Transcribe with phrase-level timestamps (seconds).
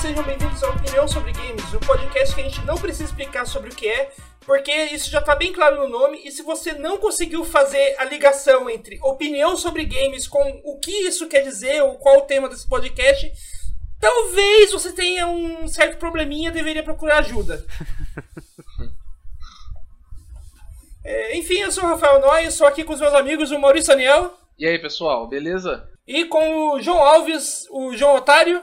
[0.00, 3.70] sejam bem-vindos ao Opinião sobre Games, o podcast que a gente não precisa explicar sobre
[3.70, 4.12] o que é,
[4.46, 8.04] porque isso já está bem claro no nome, e se você não conseguiu fazer a
[8.04, 12.48] ligação entre opinião sobre games com o que isso quer dizer, ou qual o tema
[12.48, 13.32] desse podcast,
[13.98, 17.66] talvez você tenha um certo probleminha, deveria procurar ajuda.
[21.04, 23.88] é, enfim, eu sou o Rafael Noy, estou aqui com os meus amigos, o Maurício
[23.88, 24.32] Daniel.
[24.56, 25.90] E aí, pessoal, beleza?
[26.06, 28.62] E com o João Alves, o João Otário.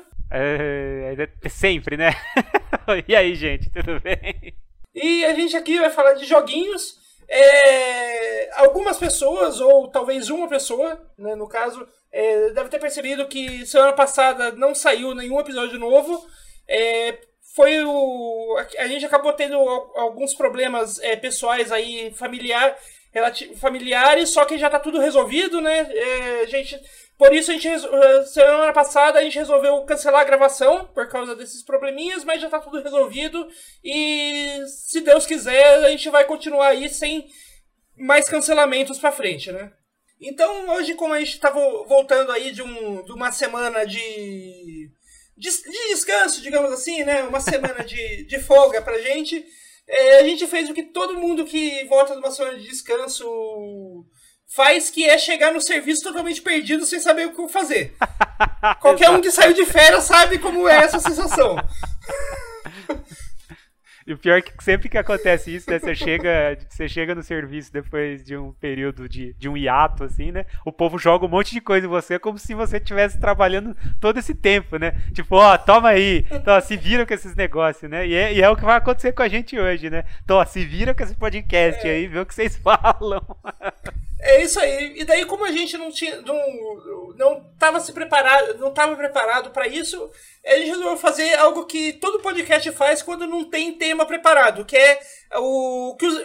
[1.24, 2.12] É, é sempre, né?
[3.08, 4.54] e aí, gente, tudo bem?
[4.94, 7.04] E a gente aqui vai falar de joguinhos.
[7.28, 13.66] É, algumas pessoas, ou talvez uma pessoa, né, no caso, é, deve ter percebido que
[13.66, 16.26] semana passada não saiu nenhum episódio novo.
[16.68, 17.18] É,
[17.56, 18.58] foi o.
[18.78, 19.56] A gente acabou tendo
[19.96, 22.78] alguns problemas é, pessoais aí, familiar,
[23.58, 25.88] familiares, só que já tá tudo resolvido, né?
[25.92, 26.80] É, gente
[27.18, 31.34] por isso, a gente, eh, semana passada, a gente resolveu cancelar a gravação por causa
[31.34, 33.48] desses probleminhas, mas já tá tudo resolvido.
[33.82, 37.30] E se Deus quiser, a gente vai continuar aí sem
[37.98, 39.72] mais cancelamentos pra frente, né?
[40.20, 44.90] Então, hoje, como a gente tá voltando aí de, um, de uma semana de,
[45.38, 47.24] de, de, descanso, digamos assim, né?
[47.24, 49.46] Uma semana de, de folga pra gente,
[49.88, 53.26] é, a gente fez o que todo mundo que volta de uma semana de descanso
[54.48, 57.96] faz que é chegar no serviço totalmente perdido sem saber o que fazer.
[58.82, 61.56] Qualquer um que saiu de férias sabe como é essa sensação.
[64.08, 65.80] E o pior é que sempre que acontece isso, né?
[65.80, 70.32] Você chega, você chega no serviço depois de um período de, de um hiato, assim,
[70.32, 70.46] né?
[70.64, 74.20] O povo joga um monte de coisa em você como se você estivesse trabalhando todo
[74.20, 74.92] esse tempo, né?
[75.12, 78.06] Tipo, ó, toma aí, então, se vira com esses negócios, né?
[78.06, 80.04] E é, e é, o que vai acontecer com a gente hoje, né?
[80.24, 81.92] Então, se vira com esse podcast é.
[81.92, 83.26] aí, vê o que vocês falam.
[84.28, 84.94] É isso aí.
[84.96, 86.20] E daí, como a gente não tinha.
[86.22, 86.36] não,
[87.16, 90.10] não se preparado, não tava preparado para isso,
[90.44, 94.76] a gente resolveu fazer algo que todo podcast faz quando não tem tema preparado, que
[94.76, 95.00] é
[95.36, 96.22] o que os,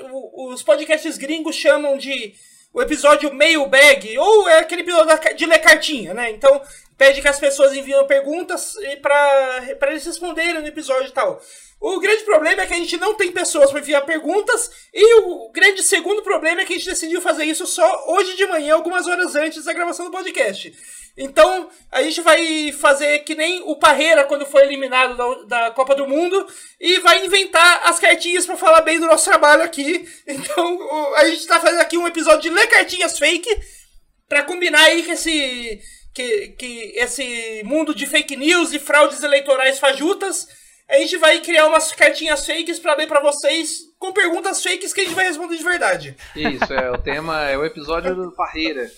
[0.55, 2.35] os podcasts gringos chamam de
[2.73, 6.31] o episódio mailbag, ou é aquele episódio de ler cartinha, né?
[6.31, 6.63] Então,
[7.01, 11.41] pede que as pessoas enviem perguntas para eles responderem no episódio e tal.
[11.81, 15.51] O grande problema é que a gente não tem pessoas para enviar perguntas, e o
[15.51, 19.07] grande segundo problema é que a gente decidiu fazer isso só hoje de manhã, algumas
[19.07, 20.75] horas antes da gravação do podcast.
[21.17, 25.95] Então, a gente vai fazer que nem o Parreira quando foi eliminado da, da Copa
[25.95, 26.47] do Mundo
[26.79, 30.07] e vai inventar as cartinhas para falar bem do nosso trabalho aqui.
[30.29, 33.49] Então, a gente está fazendo aqui um episódio de ler cartinhas fake
[34.29, 35.81] para combinar aí com esse
[36.15, 40.49] que, que esse mundo de fake news e fraudes eleitorais fajutas
[40.91, 45.03] a gente vai criar umas cartinhas fakes para ler para vocês com perguntas fakes que
[45.03, 46.17] a gente vai responder de verdade.
[46.35, 48.91] Isso, é o tema, é o episódio do Parreira.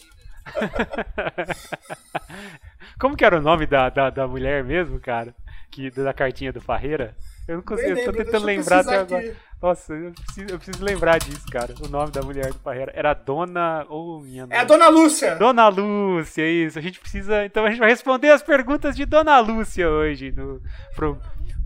[2.99, 5.35] Como que era o nome da, da, da mulher mesmo, cara?
[5.71, 7.15] Que, da cartinha do Parreira?
[7.47, 9.29] Eu não consigo, eu tô tentando lembrar até agora.
[9.29, 9.37] Aqui.
[9.63, 11.73] Nossa, eu preciso, eu preciso, lembrar disso, cara.
[11.81, 12.93] O nome da mulher do Parreira.
[12.97, 13.87] Era Dona.
[13.89, 15.37] Oh, minha É a Dona Lúcia!
[15.37, 16.81] Dona Lúcia, isso.
[16.81, 17.45] A gente precisa.
[17.45, 20.61] Então a gente vai responder as perguntas de Dona Lúcia hoje no,
[20.97, 21.17] pro,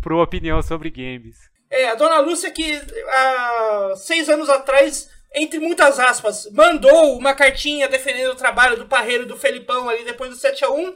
[0.02, 1.48] pro Opinião sobre Games.
[1.70, 7.88] É, a dona Lúcia que há seis anos atrás, entre muitas aspas, mandou uma cartinha
[7.88, 10.94] defendendo o trabalho do Parreiro do Felipão ali depois do 7 a 1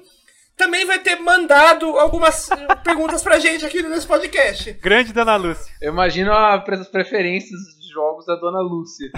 [0.60, 2.50] também vai ter mandado algumas
[2.84, 4.74] perguntas pra gente aqui nesse podcast.
[4.74, 5.72] Grande Dona Lúcia.
[5.80, 9.10] Eu imagino as preferências de jogos da Dona Lúcia.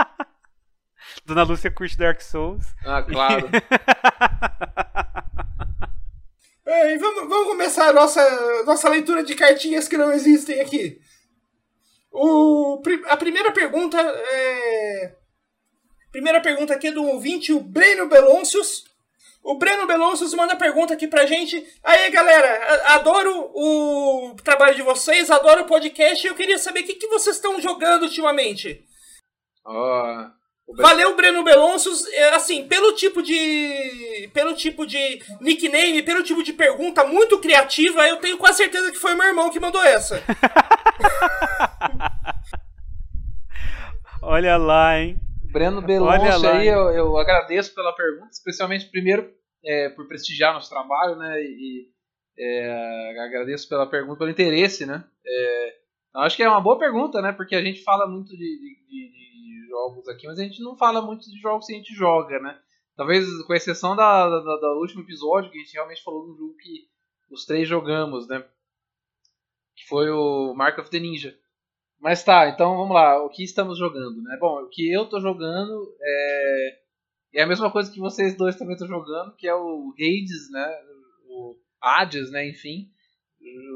[1.24, 2.66] Dona Lúcia curte Dark Souls.
[2.84, 3.48] Ah, claro.
[6.66, 10.98] É, vamos, vamos começar a nossa, nossa leitura de cartinhas que não existem aqui.
[12.10, 15.14] O, a primeira pergunta é.
[16.10, 18.84] Primeira pergunta aqui é do ouvinte, o Breno Beloncius.
[19.44, 21.62] O Breno Beloncius manda pergunta aqui pra gente.
[21.84, 26.26] Aí, galera, adoro o trabalho de vocês, adoro o podcast.
[26.26, 28.82] Eu queria saber o que, que vocês estão jogando ultimamente.
[29.66, 30.30] Oh,
[30.78, 32.06] Valeu, Breno Belonços.
[32.06, 34.30] É, assim, pelo tipo de.
[34.32, 38.98] Pelo tipo de nickname, pelo tipo de pergunta muito criativa, eu tenho quase certeza que
[38.98, 40.22] foi meu irmão que mandou essa.
[44.22, 45.20] Olha lá, hein?
[45.54, 49.32] Breno Belonço aí, eu, eu, agradeço pela pergunta, especialmente primeiro
[49.64, 51.40] é, por prestigiar nosso trabalho, né?
[51.40, 51.88] E
[52.36, 55.04] é, agradeço pela pergunta, pelo interesse, né?
[55.24, 55.76] É,
[56.16, 57.30] acho que é uma boa pergunta, né?
[57.32, 61.00] Porque a gente fala muito de, de, de jogos aqui, mas a gente não fala
[61.00, 62.58] muito de jogos que a gente joga, né?
[62.96, 66.32] Talvez com exceção da, da, da, do último episódio, que a gente realmente falou de
[66.32, 66.88] um jogo que
[67.30, 68.44] os três jogamos, né?
[69.76, 71.38] Que foi o Mark of the Ninja.
[72.04, 74.36] Mas tá, então vamos lá, o que estamos jogando, né?
[74.38, 76.78] Bom, o que eu tô jogando é,
[77.36, 80.70] é a mesma coisa que vocês dois também estão jogando, que é o Hades, né?
[81.26, 82.46] O Hades, né?
[82.46, 82.90] Enfim.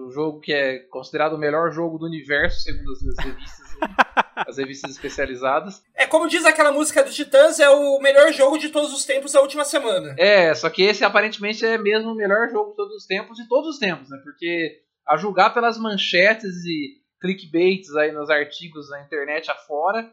[0.06, 3.66] o jogo que é considerado o melhor jogo do universo, segundo as revistas,
[4.46, 5.82] as revistas especializadas.
[5.94, 9.32] É como diz aquela música dos Titãs, é o melhor jogo de todos os tempos
[9.32, 10.14] da última semana.
[10.18, 13.48] É, só que esse aparentemente é mesmo o melhor jogo de todos os tempos de
[13.48, 14.20] todos os tempos, né?
[14.22, 20.12] Porque a julgar pelas manchetes e clickbaits aí nos artigos na internet afora,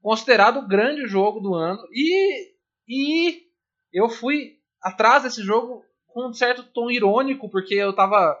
[0.00, 1.82] considerado o grande jogo do ano.
[1.92, 2.54] E,
[2.88, 3.42] e
[3.92, 8.38] eu fui atrás desse jogo com um certo tom irônico, porque eu tava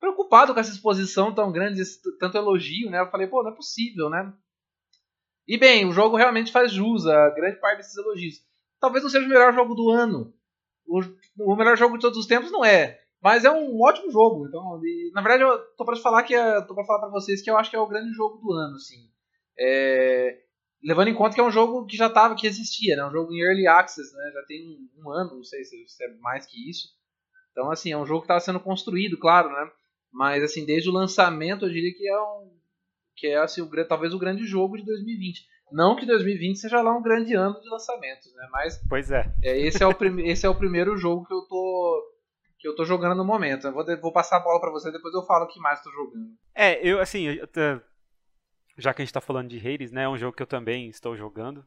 [0.00, 1.82] preocupado com essa exposição tão grande,
[2.18, 3.00] tanto elogio, né?
[3.00, 4.32] Eu falei, pô, não é possível, né?
[5.46, 8.36] E bem, o jogo realmente faz jus a grande parte desses elogios.
[8.80, 10.34] Talvez não seja o melhor jogo do ano.
[10.86, 11.00] O,
[11.38, 13.00] o melhor jogo de todos os tempos não é.
[13.22, 14.46] Mas é um ótimo jogo.
[14.46, 17.42] Então, e, na verdade, eu tô para falar que é, tô para falar para vocês
[17.42, 19.08] que eu acho que é o grande jogo do ano, assim.
[19.58, 20.38] É,
[20.82, 23.04] levando em conta que é um jogo que já tava, que existia, né?
[23.06, 24.30] Um jogo em early access, né?
[24.32, 26.88] Já tem um, um ano, não sei se, se, é mais que isso.
[27.52, 29.70] Então, assim, é um jogo que estava sendo construído, claro, né?
[30.12, 32.58] Mas assim, desde o lançamento, eu diria que é um
[33.16, 35.44] que é assim, o, talvez o grande jogo de 2020.
[35.72, 38.48] Não que 2020 seja lá um grande ano de lançamentos, né?
[38.52, 39.34] Mas Pois é.
[39.42, 42.17] é esse é o esse é o primeiro jogo que eu tô
[42.58, 43.66] que eu tô jogando no momento.
[43.66, 45.90] Eu vou, vou passar a bola para você, depois eu falo o que mais tô
[45.90, 46.30] jogando.
[46.54, 47.48] É, eu assim, eu,
[48.76, 50.88] já que a gente tá falando de Hades, né, é um jogo que eu também
[50.88, 51.64] estou jogando.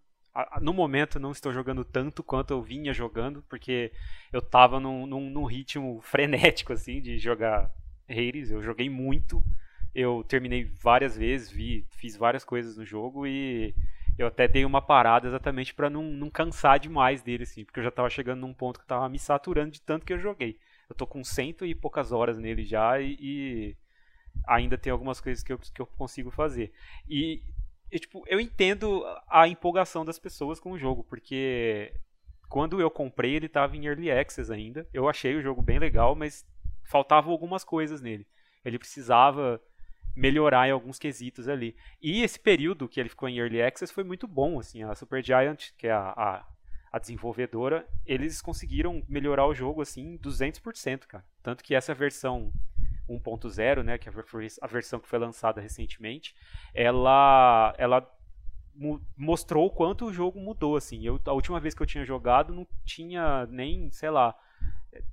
[0.61, 3.91] No momento não estou jogando tanto quanto eu vinha jogando, porque
[4.31, 7.69] eu tava num, num, num ritmo frenético, assim, de jogar
[8.09, 9.43] Hades, eu joguei muito,
[9.93, 13.75] eu terminei várias vezes, vi, fiz várias coisas no jogo e
[14.17, 17.83] eu até dei uma parada exatamente para não, não cansar demais dele, assim, porque eu
[17.83, 20.57] já tava chegando num ponto que tava me saturando de tanto que eu joguei.
[20.91, 23.77] Eu tô com cento e poucas horas nele já e, e
[24.45, 26.73] ainda tem algumas coisas que eu, que eu consigo fazer.
[27.07, 27.41] E,
[27.89, 31.93] e, tipo, eu entendo a empolgação das pessoas com o jogo, porque
[32.49, 34.85] quando eu comprei ele tava em Early Access ainda.
[34.93, 36.45] Eu achei o jogo bem legal, mas
[36.83, 38.27] faltavam algumas coisas nele.
[38.65, 39.61] Ele precisava
[40.13, 41.73] melhorar em alguns quesitos ali.
[42.01, 45.71] E esse período que ele ficou em Early Access foi muito bom, assim, a Supergiant,
[45.77, 46.45] que é a, a,
[46.91, 51.25] a desenvolvedora, eles conseguiram melhorar o jogo, assim, 200%, cara.
[51.41, 52.51] Tanto que essa versão
[53.09, 54.11] 1.0, né, que é
[54.61, 56.35] a versão que foi lançada recentemente,
[56.73, 58.07] ela, ela
[59.17, 61.05] mostrou o quanto o jogo mudou, assim.
[61.05, 64.35] Eu, a última vez que eu tinha jogado não tinha nem, sei lá,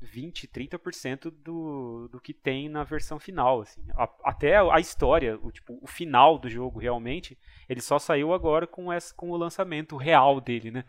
[0.00, 3.80] 20, 30% do, do que tem na versão final, assim.
[3.94, 7.38] A, até a história, o, tipo, o final do jogo realmente,
[7.68, 10.84] ele só saiu agora com, essa, com o lançamento real dele, né?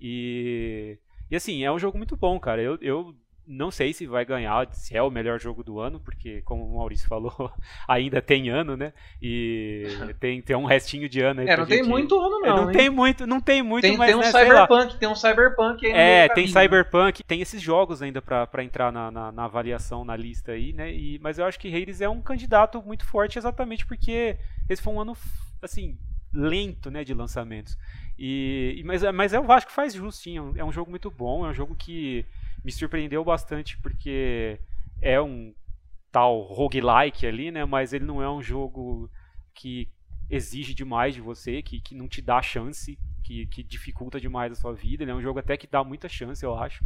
[0.00, 0.98] E,
[1.30, 2.62] e assim, é um jogo muito bom, cara.
[2.62, 3.14] Eu, eu
[3.46, 6.78] não sei se vai ganhar, se é o melhor jogo do ano, porque, como o
[6.78, 7.52] Maurício falou,
[7.86, 8.92] ainda tem ano, né?
[9.20, 9.84] E
[10.18, 11.48] tem, tem um restinho de ano aí.
[11.48, 11.80] É, não gente...
[11.80, 12.46] tem muito ano, não.
[12.46, 12.76] É, não hein?
[12.76, 14.08] tem muito, não tem muito, tem, mas.
[14.08, 18.22] Tem um né, Cyberpunk, tem um Cyberpunk aí É, tem Cyberpunk, tem esses jogos ainda
[18.22, 20.92] para entrar na, na, na, avaliação, na lista aí, né?
[20.92, 24.36] E, mas eu acho que Hades é um candidato muito forte exatamente porque
[24.68, 25.16] esse foi um ano,
[25.60, 25.98] assim,
[26.32, 27.76] lento, né, de lançamentos.
[28.18, 31.54] E, mas, mas eu acho que faz justinho, é um jogo muito bom, é um
[31.54, 32.24] jogo que
[32.64, 34.58] me surpreendeu bastante porque
[35.02, 35.54] é um
[36.10, 37.64] tal roguelike ali, né?
[37.64, 39.10] Mas ele não é um jogo
[39.54, 39.88] que
[40.30, 44.54] exige demais de você, que, que não te dá chance, que, que dificulta demais a
[44.54, 45.02] sua vida.
[45.02, 46.84] Ele é um jogo até que dá muita chance, eu acho.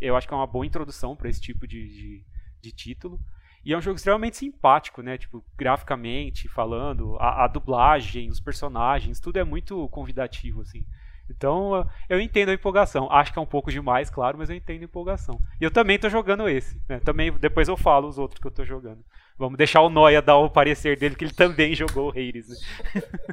[0.00, 2.24] Eu acho que é uma boa introdução para esse tipo de, de,
[2.62, 3.20] de, título.
[3.62, 5.18] E é um jogo extremamente simpático, né?
[5.18, 10.86] Tipo, graficamente falando, a, a dublagem, os personagens, tudo é muito convidativo, assim.
[11.30, 13.10] Então eu entendo a empolgação.
[13.10, 15.38] Acho que é um pouco demais, claro, mas eu entendo a empolgação.
[15.60, 16.80] E eu também estou jogando esse.
[16.88, 17.00] Né?
[17.00, 19.04] Também depois eu falo os outros que eu estou jogando.
[19.38, 22.48] Vamos deixar o Noia dar o parecer dele que ele também jogou o Hades.
[22.48, 22.56] Né?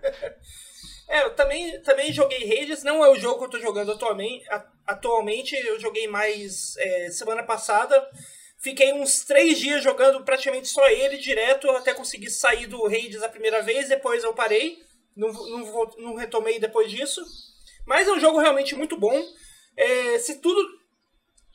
[1.10, 2.84] é, eu também, também joguei Hades.
[2.84, 4.46] Não é o jogo que eu estou jogando atualmente.
[4.86, 8.08] Atualmente eu joguei mais é, semana passada.
[8.58, 13.30] Fiquei uns três dias jogando praticamente só ele direto até conseguir sair do Hades a
[13.30, 13.90] primeira vez.
[13.90, 14.80] Depois eu parei.
[15.16, 17.22] Não, não, não retomei depois disso.
[17.88, 19.18] Mas é um jogo realmente muito bom.
[19.76, 20.78] É, se tudo.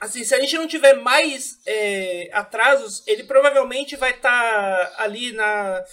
[0.01, 5.33] Assim, se a gente não tiver mais é, atrasos, ele provavelmente vai estar tá ali
[5.33, 5.85] na,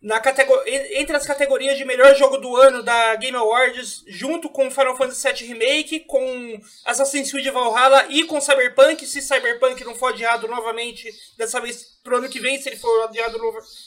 [0.00, 4.70] na categoria, entre as categorias de melhor jogo do ano da Game Awards, junto com
[4.70, 10.14] Final Fantasy VII Remake, com Assassin's Creed Valhalla e com Cyberpunk, se Cyberpunk não for
[10.14, 13.38] adiado novamente, dessa vez pro ano que vem, se ele for adiado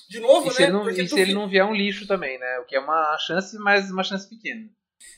[0.07, 0.53] de novo, e né?
[0.53, 2.59] Se não, e se ele não vier um lixo também, né?
[2.59, 4.69] O que é uma chance, mas uma chance pequena.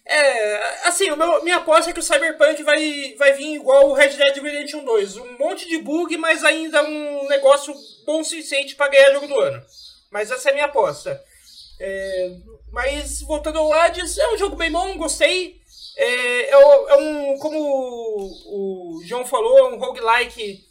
[0.05, 4.09] É, assim, meu, minha aposta é que o Cyberpunk vai, vai vir igual o Red
[4.09, 5.17] Dead Redemption 2.
[5.17, 7.73] Um monte de bug, mas ainda um negócio
[8.05, 9.65] bom o suficiente para ganhar jogo do ano.
[10.11, 11.21] Mas essa é a minha aposta.
[11.79, 12.31] É,
[12.71, 15.59] mas voltando ao Hades, é um jogo bem bom, gostei.
[15.97, 20.64] É, é, é um, como o João falou, é um roguelike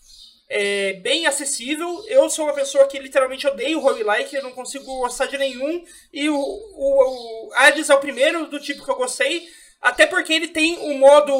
[0.49, 2.05] é, bem acessível.
[2.09, 5.85] Eu sou uma pessoa que literalmente odeio roguelike, eu não consigo gostar de nenhum.
[6.13, 9.49] E o, o, o Hades é o primeiro do tipo que eu gostei,
[9.81, 11.35] até porque ele tem um modo.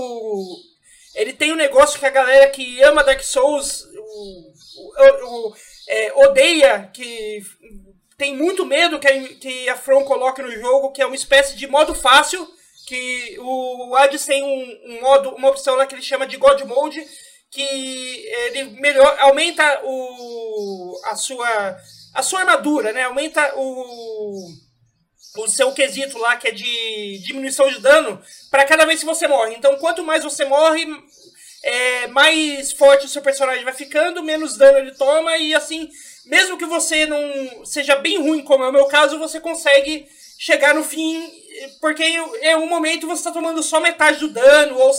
[1.15, 4.53] Ele tem um negócio que a galera que ama Dark Souls o,
[4.99, 5.55] o,
[5.89, 7.41] é, odeia, que
[8.17, 11.57] tem muito medo que a, que a From coloque no jogo, que é uma espécie
[11.57, 12.49] de modo fácil,
[12.87, 16.61] que o Hades tem um, um modo, uma opção lá que ele chama de God
[16.63, 17.05] Mode,
[17.55, 21.77] que ele melhor, aumenta o, a, sua,
[22.13, 23.05] a sua armadura, né?
[23.05, 24.49] Aumenta o,
[25.39, 28.21] o seu quesito lá, que é de diminuição de dano,
[28.51, 29.55] para cada vez que você morre.
[29.55, 30.85] Então, quanto mais você morre,
[31.63, 35.89] é, mais forte o seu personagem vai ficando, menos dano ele toma, e assim,
[36.27, 40.75] mesmo que você não seja bem ruim, como é o meu caso, você consegue chegar
[40.75, 41.31] no fim,
[41.81, 44.93] porque em um momento você está tomando só metade do dano, ou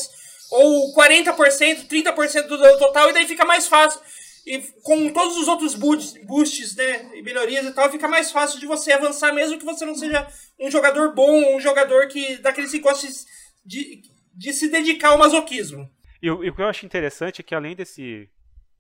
[0.52, 4.00] ou 40%, 30% do total, e daí fica mais fácil.
[4.46, 8.68] E com todos os outros boosts, né, e melhorias e tal, fica mais fácil de
[8.68, 10.28] você avançar, mesmo que você não seja
[10.60, 13.08] um jogador bom, um jogador que daqueles que gosta
[13.66, 15.90] de, de se dedicar ao masoquismo.
[16.22, 18.30] E o, e o que eu acho interessante é que além desse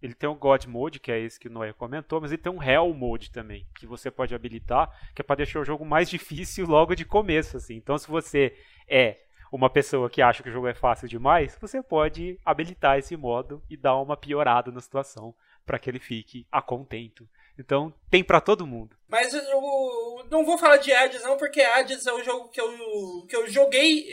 [0.02, 2.52] ele tem o God Mode, que é esse que o Noé comentou, mas ele tem
[2.52, 6.08] um Hell Mode também, que você pode habilitar, que é para deixar o jogo mais
[6.12, 7.76] difícil logo de começo, assim.
[7.76, 8.56] Então, se você
[8.88, 9.18] é
[9.56, 13.64] uma pessoa que acha que o jogo é fácil demais, você pode habilitar esse modo
[13.70, 15.34] e dar uma piorada na situação
[15.66, 17.28] para que ele fique a contento.
[17.58, 18.98] Então, tem para todo mundo.
[19.08, 23.26] Mas eu não vou falar de Hades não, porque Hades é o jogo que eu,
[23.30, 24.04] que eu joguei,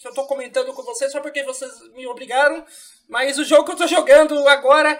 [0.00, 2.64] que eu tô comentando com vocês só porque vocês me obrigaram,
[3.06, 4.98] mas o jogo que eu tô jogando agora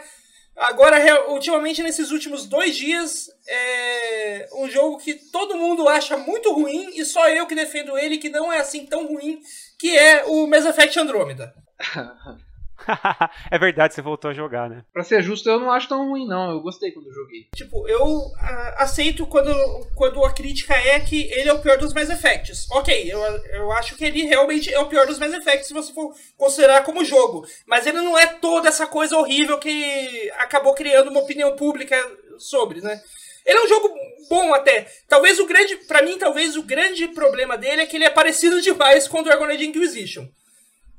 [0.60, 6.90] Agora, ultimamente, nesses últimos dois dias, é um jogo que todo mundo acha muito ruim
[6.94, 9.40] e só eu que defendo ele, que não é assim tão ruim,
[9.78, 11.54] que é o Mass Effect Andromeda.
[13.50, 14.84] é verdade, você voltou a jogar, né?
[14.92, 16.50] Pra ser justo, eu não acho tão ruim, não.
[16.50, 17.48] Eu gostei quando joguei.
[17.54, 18.34] Tipo, eu uh,
[18.76, 19.52] aceito quando,
[19.94, 22.66] quando a crítica é que ele é o pior dos Mass Effects.
[22.70, 23.20] Ok, eu,
[23.52, 26.82] eu acho que ele realmente é o pior dos Mass Effects, se você for considerar
[26.84, 27.46] como jogo.
[27.66, 31.96] Mas ele não é toda essa coisa horrível que acabou criando uma opinião pública
[32.38, 33.00] sobre, né?
[33.44, 33.90] Ele é um jogo
[34.28, 34.86] bom até.
[35.08, 38.60] Talvez o grande, para mim, talvez o grande problema dele é que ele é parecido
[38.60, 40.28] demais com o Dragon Age Inquisition.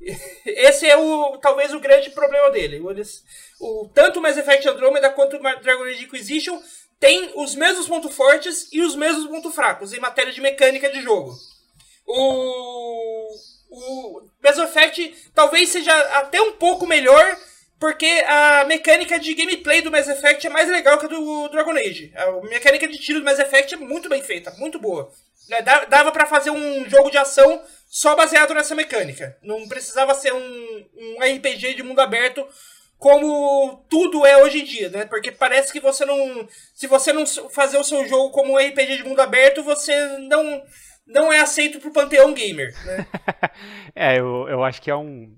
[0.46, 2.82] Esse é o talvez o grande problema dele.
[3.60, 6.60] O, tanto o Mass Effect Andromeda quanto o Dragon Age Inquisition
[7.00, 11.02] tem os mesmos pontos fortes e os mesmos pontos fracos em matéria de mecânica de
[11.02, 11.36] jogo.
[12.06, 13.28] O,
[13.70, 17.38] o Mass Effect talvez seja até um pouco melhor
[17.82, 21.72] porque a mecânica de gameplay do Mass Effect é mais legal que a do Dragon
[21.72, 22.14] Age.
[22.16, 25.12] A mecânica de tiro do Mass Effect é muito bem feita, muito boa.
[25.50, 29.36] Né, dava para fazer um jogo de ação só baseado nessa mecânica.
[29.42, 32.48] Não precisava ser um, um RPG de mundo aberto
[33.00, 35.06] como tudo é hoje em dia, né?
[35.06, 36.48] Porque parece que você não.
[36.76, 40.64] Se você não fazer o seu jogo como um RPG de mundo aberto, você não,
[41.08, 43.08] não é aceito pro panteão gamer, né?
[43.96, 45.36] é, eu, eu acho que é um,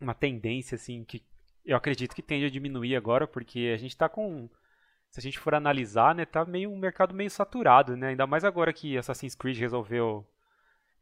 [0.00, 1.22] uma tendência, assim, que
[1.64, 4.48] eu acredito que tende a diminuir agora, porque a gente está com.
[5.10, 8.08] Se a gente for analisar, né, tá meio um mercado meio saturado, né?
[8.08, 10.26] Ainda mais agora que Assassin's Creed resolveu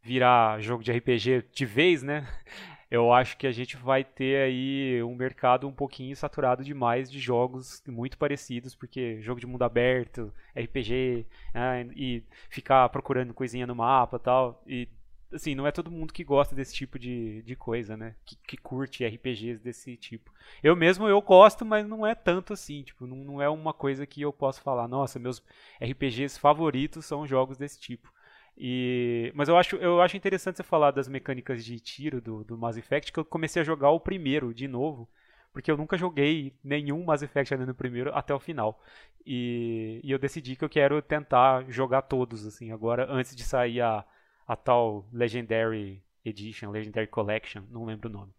[0.02, 2.26] virar jogo de RPG de vez, né?
[2.90, 7.20] Eu acho que a gente vai ter aí um mercado um pouquinho saturado demais de
[7.20, 13.74] jogos muito parecidos, porque jogo de mundo aberto, RPG, né, e ficar procurando coisinha no
[13.74, 14.62] mapa tal.
[14.66, 14.88] E
[15.32, 18.14] assim, não é todo mundo que gosta desse tipo de, de coisa, né?
[18.24, 20.32] Que, que curte RPGs desse tipo.
[20.62, 24.06] Eu mesmo eu gosto, mas não é tanto assim, tipo, não, não é uma coisa
[24.06, 25.42] que eu posso falar, nossa, meus
[25.82, 28.12] RPGs favoritos são jogos desse tipo.
[28.56, 32.58] E, mas eu acho, eu acho interessante você falar das mecânicas de tiro do, do
[32.58, 35.08] Mass Effect, que eu comecei a jogar o primeiro de novo,
[35.52, 38.82] porque eu nunca joguei nenhum Mass Effect ainda no primeiro até o final.
[39.24, 43.80] E, e eu decidi que eu quero tentar jogar todos, assim, agora, antes de sair
[43.80, 44.04] a,
[44.48, 48.32] a tal Legendary Edition, Legendary Collection, não lembro o nome,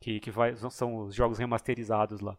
[0.00, 2.38] que, que vai, são os jogos remasterizados lá.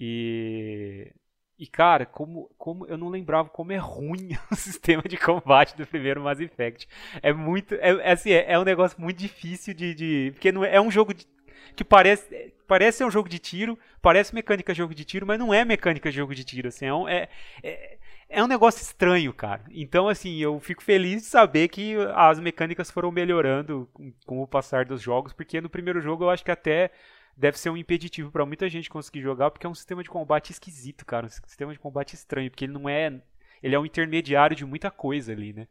[0.00, 1.12] E,
[1.58, 5.86] e cara, como, como eu não lembrava como é ruim o sistema de combate do
[5.86, 6.88] primeiro Mass Effect.
[7.22, 10.64] É muito, é, é assim, é, é um negócio muito difícil de, de porque não
[10.64, 11.26] é, é um jogo de,
[11.74, 15.38] que parece, parece ser um jogo de tiro, parece mecânica de jogo de tiro, mas
[15.38, 17.28] não é mecânica de jogo de tiro, assim, é, um, é,
[17.62, 19.62] é, é um negócio estranho, cara.
[19.70, 23.88] Então, assim, eu fico feliz de saber que as mecânicas foram melhorando
[24.26, 26.90] com, o passar dos jogos, porque no primeiro jogo eu acho que até
[27.36, 30.50] deve ser um impeditivo para muita gente conseguir jogar, porque é um sistema de combate
[30.50, 33.20] esquisito, cara, um sistema de combate estranho, porque ele não é,
[33.62, 35.68] ele é um intermediário de muita coisa ali, né?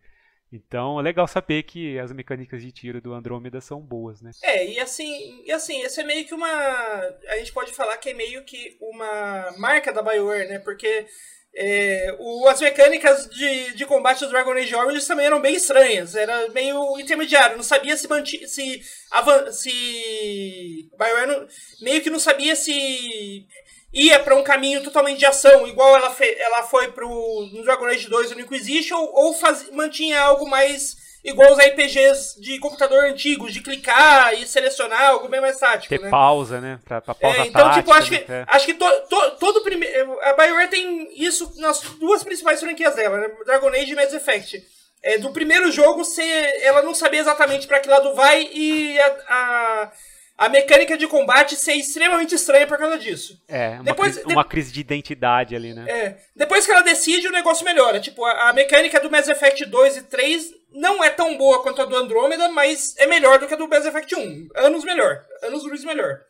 [0.51, 4.31] Então é legal saber que as mecânicas de tiro do Andrômeda são boas, né?
[4.43, 6.47] É, e assim, e assim, essa é meio que uma.
[6.47, 10.59] A gente pode falar que é meio que uma marca da BioWare, né?
[10.59, 11.07] Porque
[11.53, 16.15] é, o, as mecânicas de, de combate do Dragon Age Origins também eram bem estranhas.
[16.15, 17.57] Era meio intermediário.
[17.57, 18.81] Não sabia se manti, se,
[19.51, 21.47] se BioWare não,
[21.81, 23.47] meio que não sabia se
[23.95, 27.85] ia para um caminho totalmente de ação, igual ela, fe, ela foi pro no Dragon
[27.85, 33.51] Age 2 no Inquisition, ou faz, mantinha algo mais igual os RPGs de computador antigos,
[33.51, 36.09] de clicar e selecionar, algo bem mais tático, Ter né?
[36.09, 36.79] pausa, né?
[36.85, 38.17] Pra, pra pausa é, então, tática, tipo, acho né?
[38.19, 38.45] que, É.
[38.47, 40.19] acho que to, to, todo primeiro...
[40.21, 43.29] A BioWare tem isso nas duas principais franquias dela, né?
[43.43, 44.63] Dragon Age e Mass Effect.
[45.01, 49.07] É, do primeiro jogo, ser, ela não sabia exatamente para que lado vai e a,
[49.27, 49.91] a,
[50.37, 53.41] a mecânica de combate ser extremamente estranha por causa disso.
[53.47, 55.85] É, uma, Depois- crise, uma crise de identidade ali, né?
[55.89, 57.99] É, depois que ela decide, o negócio melhora.
[57.99, 61.81] Tipo, a, a mecânica do Mass Effect 2 e 3 não é tão boa quanto
[61.81, 64.49] a do Andromeda, mas é melhor do que a do Mass Effect 1.
[64.55, 65.25] Anos melhor.
[65.41, 66.21] Anos luz melhor.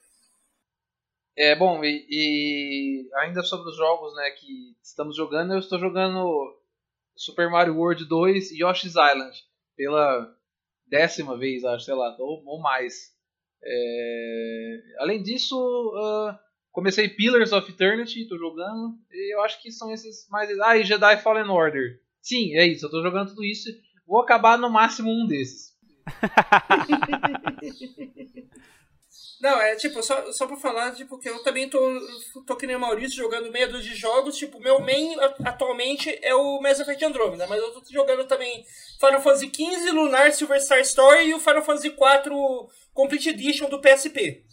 [1.38, 6.58] É, bom, e, e ainda sobre os jogos né, que estamos jogando, eu estou jogando
[7.16, 9.36] Super Mario World 2 e Yoshi's Island
[9.76, 10.34] pela
[10.88, 13.15] décima vez, acho, sei lá, ou, ou mais.
[13.66, 15.58] É, além disso,
[15.98, 16.40] ah,
[16.72, 20.50] comecei Pillars of Eternity, estou jogando, e eu acho que são esses mais.
[20.60, 22.00] Ah, e Jedi Fallen Order.
[22.22, 23.70] Sim, é isso, eu estou jogando tudo isso.
[24.06, 25.74] Vou acabar no máximo um desses.
[29.42, 31.80] Não, é tipo, só, só pra falar, tipo, que eu também tô,
[32.48, 34.38] tô que nem o Maurício jogando meia dúzia de jogos.
[34.38, 38.64] Tipo, meu main atualmente é o Mass Effect Andromeda, mas eu tô jogando também
[39.00, 43.82] Final Fantasy XV, Lunar Silver Star Story e o Final Fantasy IV Complete Edition do
[43.82, 44.44] PSP.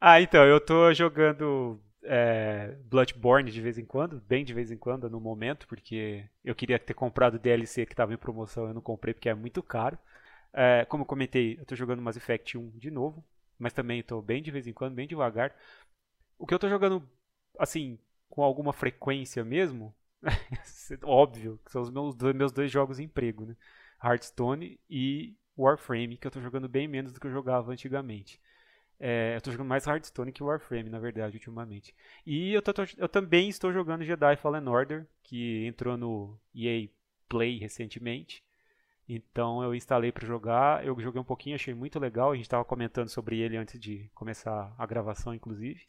[0.00, 4.76] Ah, então, eu tô jogando é, Bloodborne de vez em quando, bem de vez em
[4.76, 8.74] quando no momento, porque eu queria ter comprado o DLC que tava em promoção, eu
[8.74, 9.98] não comprei porque é muito caro.
[10.52, 13.22] É, como eu comentei, eu tô jogando Mass Effect 1 de novo,
[13.58, 15.54] mas também tô bem de vez em quando, bem devagar.
[16.38, 17.08] O que eu tô jogando,
[17.58, 19.94] assim, com alguma frequência mesmo,
[21.04, 23.56] óbvio, que são os meus, dois- meus dois jogos emprego, né?
[24.02, 28.40] Hearthstone e Warframe, que eu tô jogando bem menos do que eu jogava antigamente.
[29.00, 31.94] É, eu tô jogando mais Hearthstone que Warframe, na verdade, ultimamente.
[32.26, 36.90] E eu, tô- eu também estou jogando Jedi Fallen Order, que entrou no EA
[37.28, 38.42] Play recentemente.
[39.08, 42.30] Então eu instalei para jogar, eu joguei um pouquinho, achei muito legal.
[42.30, 45.80] A gente estava comentando sobre ele antes de começar a gravação, inclusive.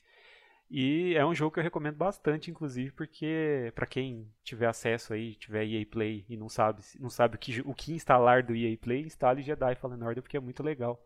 [0.71, 5.35] E é um jogo que eu recomendo bastante, inclusive, porque para quem tiver acesso aí,
[5.35, 8.77] tiver EA Play e não sabe, não sabe o que, o que instalar do EA
[8.77, 11.03] Play, instale Jedi Fallen Order porque é muito legal.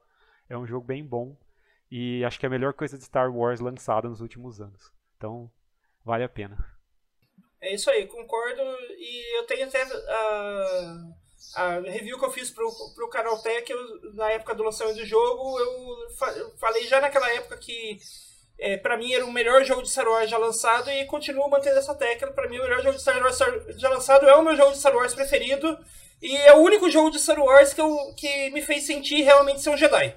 [0.49, 1.35] É um jogo bem bom
[1.89, 4.91] e acho que é a melhor coisa de Star Wars lançada nos últimos anos.
[5.17, 5.49] Então,
[6.03, 6.57] vale a pena.
[7.61, 8.61] É isso aí, concordo.
[8.97, 11.13] E eu tenho até a,
[11.55, 15.05] a review que eu fiz pro, pro canal Tech, eu, na época do lançamento do
[15.05, 17.97] jogo, eu, fa- eu falei já naquela época que
[18.59, 21.77] é, para mim era o melhor jogo de Star Wars já lançado e continuo mantendo
[21.77, 22.31] essa tecla.
[22.31, 23.37] Para mim, o melhor jogo de Star Wars
[23.77, 25.77] já lançado é o meu jogo de Star Wars preferido
[26.21, 29.61] e é o único jogo de Star Wars que, eu, que me fez sentir realmente
[29.61, 30.15] ser um Jedi.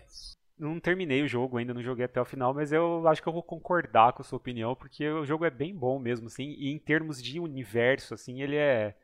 [0.59, 3.33] Não terminei o jogo ainda, não joguei até o final, mas eu acho que eu
[3.33, 6.73] vou concordar com a sua opinião, porque o jogo é bem bom mesmo, assim, e
[6.73, 8.95] em termos de universo, assim, ele é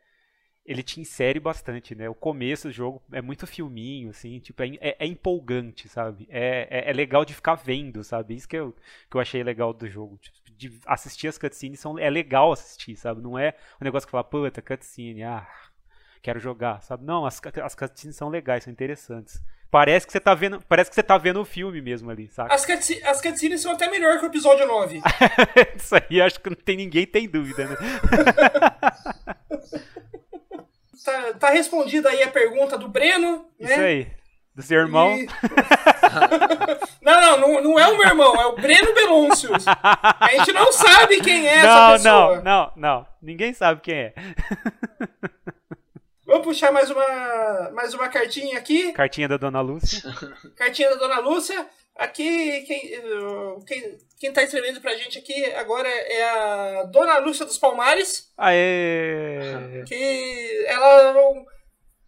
[0.64, 2.08] ele te insere bastante, né?
[2.08, 6.26] O começo do jogo é muito filminho, assim, tipo, é, é- é empolgante, sabe?
[6.30, 8.34] É, é, é legal de ficar vendo, sabe?
[8.36, 8.74] Isso que eu,
[9.10, 10.16] que eu achei legal do jogo.
[10.18, 13.20] Tipo, de assistir as cutscenes são, é legal assistir, sabe?
[13.20, 15.44] Não é um negócio que fala, puta, cutscene, ah,
[16.22, 17.04] quero jogar, sabe?
[17.04, 19.42] Não, as, as cutscenes são legais, são interessantes.
[19.68, 22.54] Parece que você tá vendo, parece que você tá vendo o filme mesmo ali, saca?
[22.54, 25.00] As, cutsce- as cutscenes são até melhor que o episódio 9.
[25.74, 27.76] Isso aí acho que não tem ninguém tem dúvida, né?
[31.04, 33.72] tá, tá respondida aí a pergunta do Breno, né?
[33.72, 34.06] Isso aí.
[34.54, 35.16] Do seu irmão.
[35.16, 35.26] E-
[37.00, 39.64] não, não, não, não é o meu irmão, é o Breno Beloncius.
[39.66, 42.36] A gente não sabe quem é essa não, pessoa.
[42.36, 43.06] não, não, não.
[43.22, 44.14] Ninguém sabe quem é.
[46.26, 48.92] Vamos puxar mais uma, mais uma cartinha aqui.
[48.92, 50.02] Cartinha da Dona Lúcia.
[50.56, 51.66] Cartinha da Dona Lúcia.
[51.94, 52.80] Aqui, quem,
[53.66, 58.32] quem, quem tá escrevendo pra gente aqui agora é a Dona Lúcia dos Palmares.
[58.36, 59.84] Aê!
[59.86, 61.44] que ela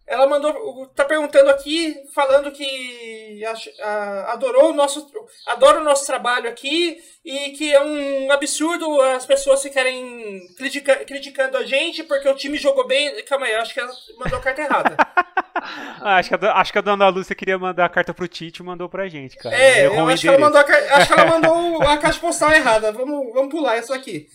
[0.07, 3.41] ela mandou tá perguntando aqui falando que
[4.27, 5.09] adorou o nosso
[5.47, 11.57] adora o nosso trabalho aqui e que é um absurdo as pessoas ficarem critica- criticando
[11.57, 13.23] a gente porque o time jogou bem.
[13.23, 14.97] Calma aí acho que ela mandou a carta errada.
[16.01, 18.61] Ah, acho, que a, acho que a Dona Lúcia queria mandar a carta pro Tite
[18.61, 19.55] e mandou pra gente, cara.
[19.55, 20.63] é eu acho que ela mandou a,
[20.97, 22.91] acho que ela mandou a caixa postal errada.
[22.91, 24.27] Vamos vamos pular essa aqui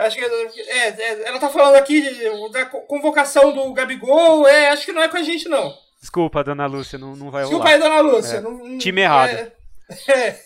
[0.00, 2.02] Acho que é, é, ela tá falando aqui
[2.50, 4.46] da convocação do Gabigol.
[4.48, 5.76] É, acho que não é com a gente, não.
[6.00, 7.78] Desculpa, dona Lúcia, não, não vai Desculpa rolar.
[7.78, 8.36] Desculpa aí, dona Lúcia.
[8.36, 8.40] É.
[8.40, 9.30] Não, Time errado.
[9.30, 9.52] É,
[10.08, 10.40] é.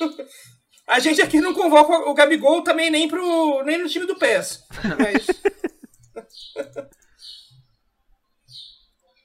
[0.86, 4.64] A gente aqui não convoca o Gabigol também nem, pro, nem no time do PES.
[4.98, 5.26] Mas...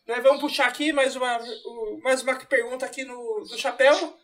[0.08, 1.38] Nós vamos puxar aqui mais uma,
[2.02, 4.18] mais uma pergunta aqui no, no chapéu.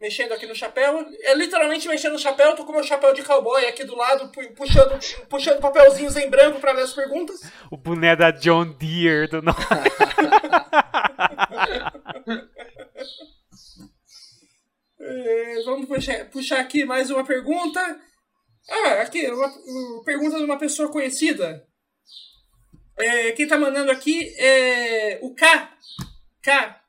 [0.00, 1.04] Mexendo aqui no chapéu.
[1.22, 2.54] É literalmente mexendo no chapéu.
[2.54, 4.96] Tô com meu chapéu de cowboy aqui do lado, puxando,
[5.28, 7.40] puxando papelzinhos em branco para ler as perguntas.
[7.70, 9.38] O boné da John Deere do
[15.00, 18.00] é, Vamos puxar, puxar aqui mais uma pergunta.
[18.70, 21.66] Ah, aqui, uma, uma pergunta de uma pessoa conhecida.
[22.96, 25.72] É, quem tá mandando aqui é o K.
[26.42, 26.80] K.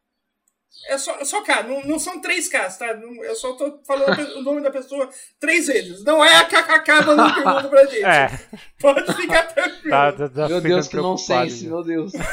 [0.88, 2.88] É só, é só K, não, não são três Ks, tá?
[2.88, 6.04] eu só tô falando o nome da pessoa três vezes.
[6.04, 8.06] Não é a KKK mandando pergunta pra gente.
[8.06, 8.28] É.
[8.80, 9.90] Pode ficar tranquilo.
[9.90, 12.12] Tá, tá, tá meu Deus, que não sei meu Deus.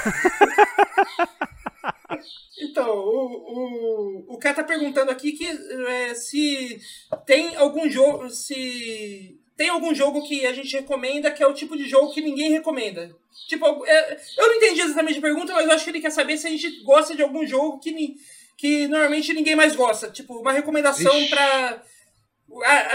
[2.59, 6.81] Então, o, o, o cara tá perguntando aqui que é, se
[7.27, 8.29] tem algum jogo.
[8.31, 12.21] Se tem algum jogo que a gente recomenda que é o tipo de jogo que
[12.21, 13.15] ninguém recomenda.
[13.49, 16.37] Tipo, é, eu não entendi exatamente a pergunta, mas eu acho que ele quer saber
[16.37, 18.17] se a gente gosta de algum jogo que,
[18.57, 20.11] que normalmente ninguém mais gosta.
[20.11, 21.31] Tipo, uma recomendação Ixi.
[21.31, 21.83] pra.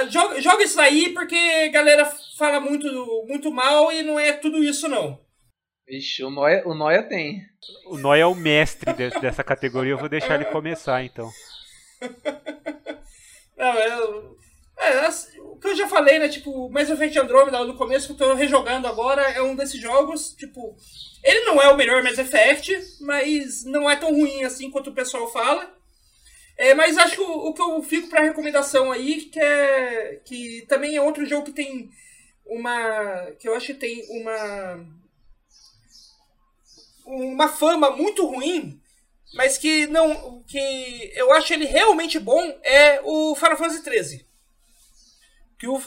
[0.09, 2.05] joga, joga isso aí porque a galera
[2.37, 2.87] fala muito,
[3.27, 5.19] muito mal e não é tudo isso, não.
[5.87, 7.41] Ixi, o Noia, o Noia tem.
[7.87, 11.29] O Noia é o mestre de, dessa categoria, eu vou deixar ele começar então.
[13.57, 14.37] Não, eu,
[14.79, 15.30] é, o
[15.61, 16.27] que eu já falei, né?
[16.27, 20.31] Tipo, Mass Effect Andromeda no começo, que eu tô rejogando agora, é um desses jogos,
[20.31, 20.75] tipo.
[21.23, 24.93] Ele não é o melhor Mass Effect, mas não é tão ruim assim quanto o
[24.93, 25.71] pessoal fala.
[26.57, 30.19] É, mas acho que o, o que eu fico pra recomendação aí, que é.
[30.25, 31.91] que também é outro jogo que tem
[32.45, 33.31] uma.
[33.39, 34.85] que eu acho que tem uma.
[37.05, 38.81] uma fama muito ruim,
[39.35, 40.41] mas que não.
[40.47, 44.30] que eu acho ele realmente bom, é o Final Fantasy XIII
[45.61, 45.79] que o,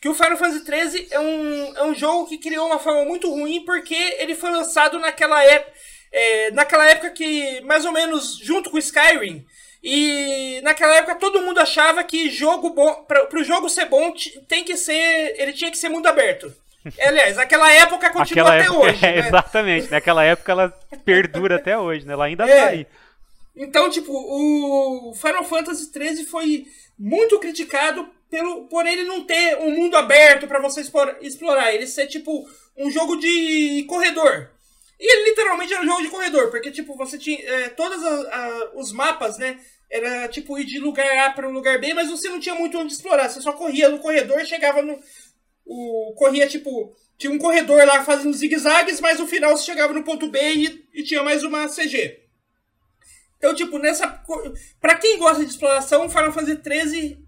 [0.00, 3.30] que o Final Fantasy XIII é um, é um jogo que criou uma fama muito
[3.30, 5.72] ruim porque ele foi lançado naquela época,
[6.10, 9.46] é, naquela época que, mais ou menos, junto com Skyrim,
[9.80, 14.12] e naquela época todo mundo achava que jogo bom, para o jogo ser bom,
[14.48, 16.52] tem que ser, ele tinha que ser mundo aberto.
[17.00, 18.98] Aliás, aquela época continua aquela até época, hoje.
[19.06, 19.28] É, né?
[19.28, 22.14] Exatamente, naquela época ela perdura até hoje, né?
[22.14, 22.60] Ela ainda é.
[22.60, 22.86] tá aí.
[23.54, 26.66] Então, tipo, o Final Fantasy XIII foi
[26.98, 30.82] muito criticado pelo, por ele não ter um mundo aberto para você
[31.20, 34.50] explorar, ele ser tipo um jogo de corredor.
[34.98, 38.00] E ele literalmente era um jogo de corredor, porque tipo, você tinha é, todos
[38.74, 39.58] os mapas, né?
[39.90, 42.78] Era tipo ir de lugar A para um lugar B, mas você não tinha muito
[42.78, 44.98] onde explorar, você só corria no corredor, chegava no
[45.66, 50.02] o corria tipo, tinha um corredor lá fazendo zigue-zagues, mas no final você chegava no
[50.02, 52.20] ponto B e, e tinha mais uma CG.
[53.38, 54.06] Então, tipo, nessa.
[54.80, 57.19] Pra quem gosta de exploração, Final Fantasy XIII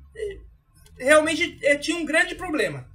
[0.99, 2.87] realmente é, tinha um grande problema.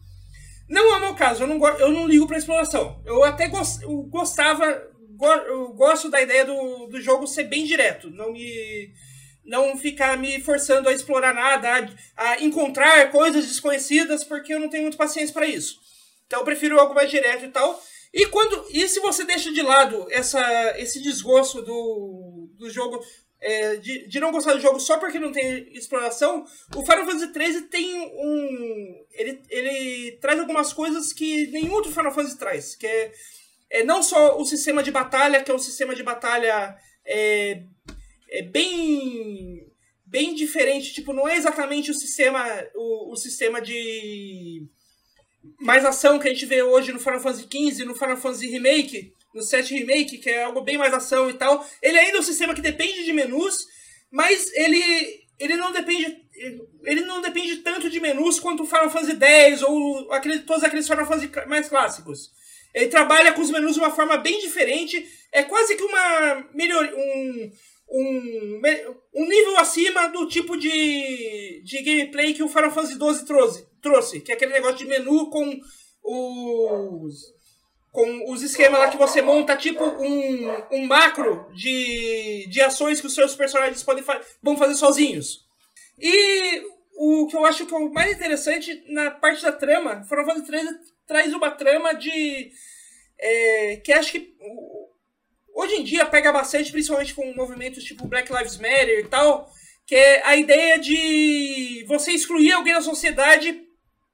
[0.68, 3.02] Não é o meu caso, eu não, eu não ligo para exploração.
[3.06, 4.66] Eu até gost, eu gostava,
[5.12, 8.94] go, eu gosto da ideia do, do jogo ser bem direto, não me
[9.48, 14.68] não ficar me forçando a explorar nada, a, a encontrar coisas desconhecidas, porque eu não
[14.68, 15.80] tenho muita paciência para isso.
[16.26, 17.82] Então eu prefiro algo mais direto e tal.
[18.14, 20.42] E quando e se você deixa de lado essa,
[20.78, 23.02] esse desgosto do, do jogo
[23.40, 26.46] é, de, de não gostar do jogo só porque não tem exploração,
[26.76, 29.06] o Final Fantasy XIII tem um.
[29.12, 32.76] Ele, ele traz algumas coisas que nenhum outro Final Fantasy traz.
[32.76, 33.12] Que é,
[33.70, 37.64] é não só o sistema de batalha, que é um sistema de batalha é,
[38.30, 39.66] é bem
[40.06, 44.66] bem diferente, tipo, não é exatamente o sistema o, o sistema de
[45.60, 49.14] mais ação que a gente vê hoje no Final Fantasy XV, no Final Fantasy Remake,
[49.34, 51.66] no 7 Remake, que é algo bem mais ação e tal.
[51.82, 53.68] Ele ainda é um sistema que depende de menus,
[54.12, 56.28] mas ele, ele não depende
[56.84, 60.88] ele não depende tanto de menus quanto o Final Fantasy X ou aquele, todos aqueles
[60.88, 62.32] Final Fantasy mais clássicos.
[62.74, 65.06] Ele trabalha com os menus de uma forma bem diferente.
[65.32, 67.52] É quase que uma melhor um,
[67.90, 68.62] um,
[69.16, 74.22] um nível acima do tipo de, de gameplay que o Final Fantasy XII trouxe, trouxe,
[74.22, 75.60] que é aquele negócio de menu com
[76.04, 77.38] os
[77.92, 83.08] com os esquemas lá que você monta tipo um, um macro de, de ações que
[83.08, 85.48] os seus personagens podem fa vão fazer sozinhos.
[85.98, 86.62] E
[86.96, 90.46] o que eu acho que é o mais interessante na parte da trama, Final Fantasy
[90.46, 92.52] 13 traz uma trama de.
[93.20, 94.36] É, que acho que
[95.56, 99.52] hoje em dia pega bastante, principalmente com movimentos tipo Black Lives Matter e tal,
[99.88, 103.67] que é a ideia de você excluir alguém da sociedade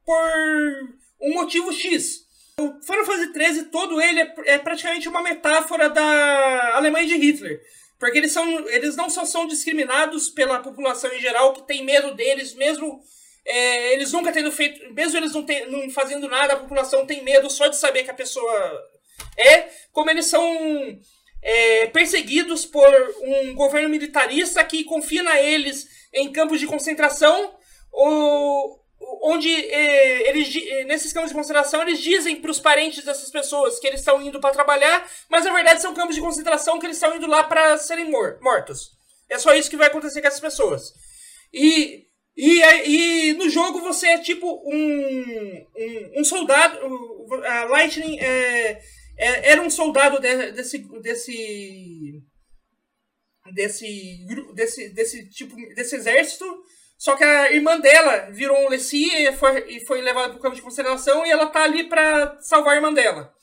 [0.06, 2.24] por um motivo X.
[2.60, 7.62] O Final Fantasy XIII, todo ele é, é praticamente uma metáfora da Alemanha de Hitler.
[8.00, 12.14] Porque eles, são, eles não só são discriminados pela população em geral, que tem medo
[12.14, 13.02] deles, mesmo
[13.46, 17.24] é, eles nunca tendo feito, mesmo eles não, tem, não fazendo nada, a população tem
[17.24, 18.90] medo só de saber que a pessoa
[19.38, 20.44] é, como eles são
[21.42, 22.88] é, perseguidos por
[23.22, 27.56] um governo militarista que confina eles em campos de concentração,
[27.92, 28.83] ou,
[29.24, 33.80] onde é, eles, é, nesses campos de concentração eles dizem para os parentes dessas pessoas
[33.80, 36.98] que eles estão indo para trabalhar, mas na verdade são campos de concentração que eles
[36.98, 38.92] estão indo lá para serem mor mortos.
[39.30, 40.94] É só isso que vai acontecer com essas pessoas.
[41.54, 42.06] E,
[42.36, 46.78] e, e no jogo você é tipo um, um, um soldado.
[47.46, 48.82] A Lightning é,
[49.18, 52.22] é, era um soldado de, desse, desse,
[53.54, 56.46] desse, desse, desse tipo, desse exército,
[56.98, 60.42] só que a irmã dela virou um Lessie e foi, e foi levada para o
[60.42, 63.34] campo de consideração e ela tá ali para salvar a irmã dela.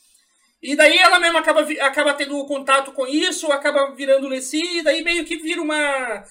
[0.63, 5.03] E daí ela mesma acaba, acaba tendo contato com isso, acaba virando Lessie, e daí
[5.03, 6.25] meio que vira uma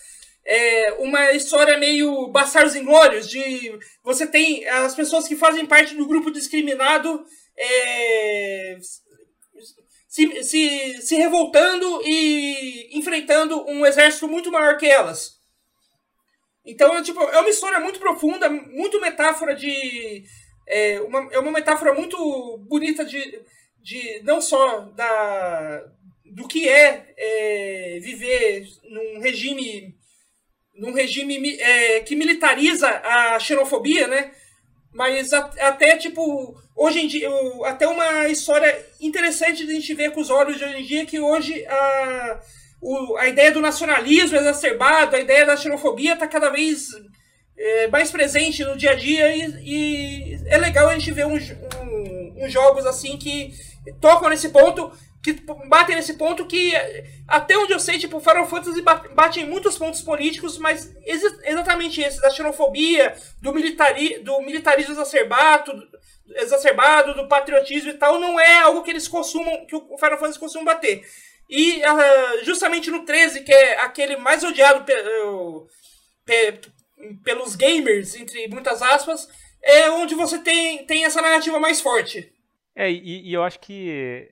[0.46, 6.08] é, uma história meio Bastardos Inglórios, de você tem as pessoas que fazem parte do
[6.08, 7.24] grupo discriminado
[7.58, 8.78] é,
[10.08, 15.39] se, se, se revoltando e enfrentando um exército muito maior que elas.
[16.66, 20.24] Então, é, tipo, é uma história muito profunda, muito metáfora de.
[20.68, 23.42] É uma, é uma metáfora muito bonita de,
[23.82, 25.84] de não só da,
[26.26, 29.98] do que é, é viver num regime
[30.80, 34.32] num regime é, que militariza a xenofobia, né?
[34.94, 37.30] Mas a, até, tipo, hoje em dia,
[37.66, 41.06] até uma história interessante de a gente ver com os olhos de hoje em dia,
[41.06, 42.42] que hoje a,
[42.82, 46.90] o, a ideia do nacionalismo exacerbado, a ideia da xenofobia está cada vez
[47.58, 51.52] é, mais presente no dia a dia e, e é legal a gente ver uns,
[51.82, 53.54] um, jogos assim que
[54.00, 55.34] tocam nesse ponto que
[55.68, 56.74] batem nesse ponto que,
[57.28, 62.00] até onde eu sei, tipo, Final Fantasy bate em muitos pontos políticos, mas ex exatamente
[62.00, 65.74] esse, da xenofobia, do, militari do militarismo exacerbado,
[66.36, 70.40] exacerbado, do patriotismo e tal, não é algo que eles consumam, que o Final Fantasy
[70.40, 71.04] costuma bater.
[71.50, 74.94] E uh, justamente no 13, que é aquele mais odiado pe
[76.26, 76.60] pe
[77.24, 79.28] pelos gamers, entre muitas aspas,
[79.62, 82.32] é onde você tem, tem essa narrativa mais forte.
[82.76, 84.30] É, e, e eu acho que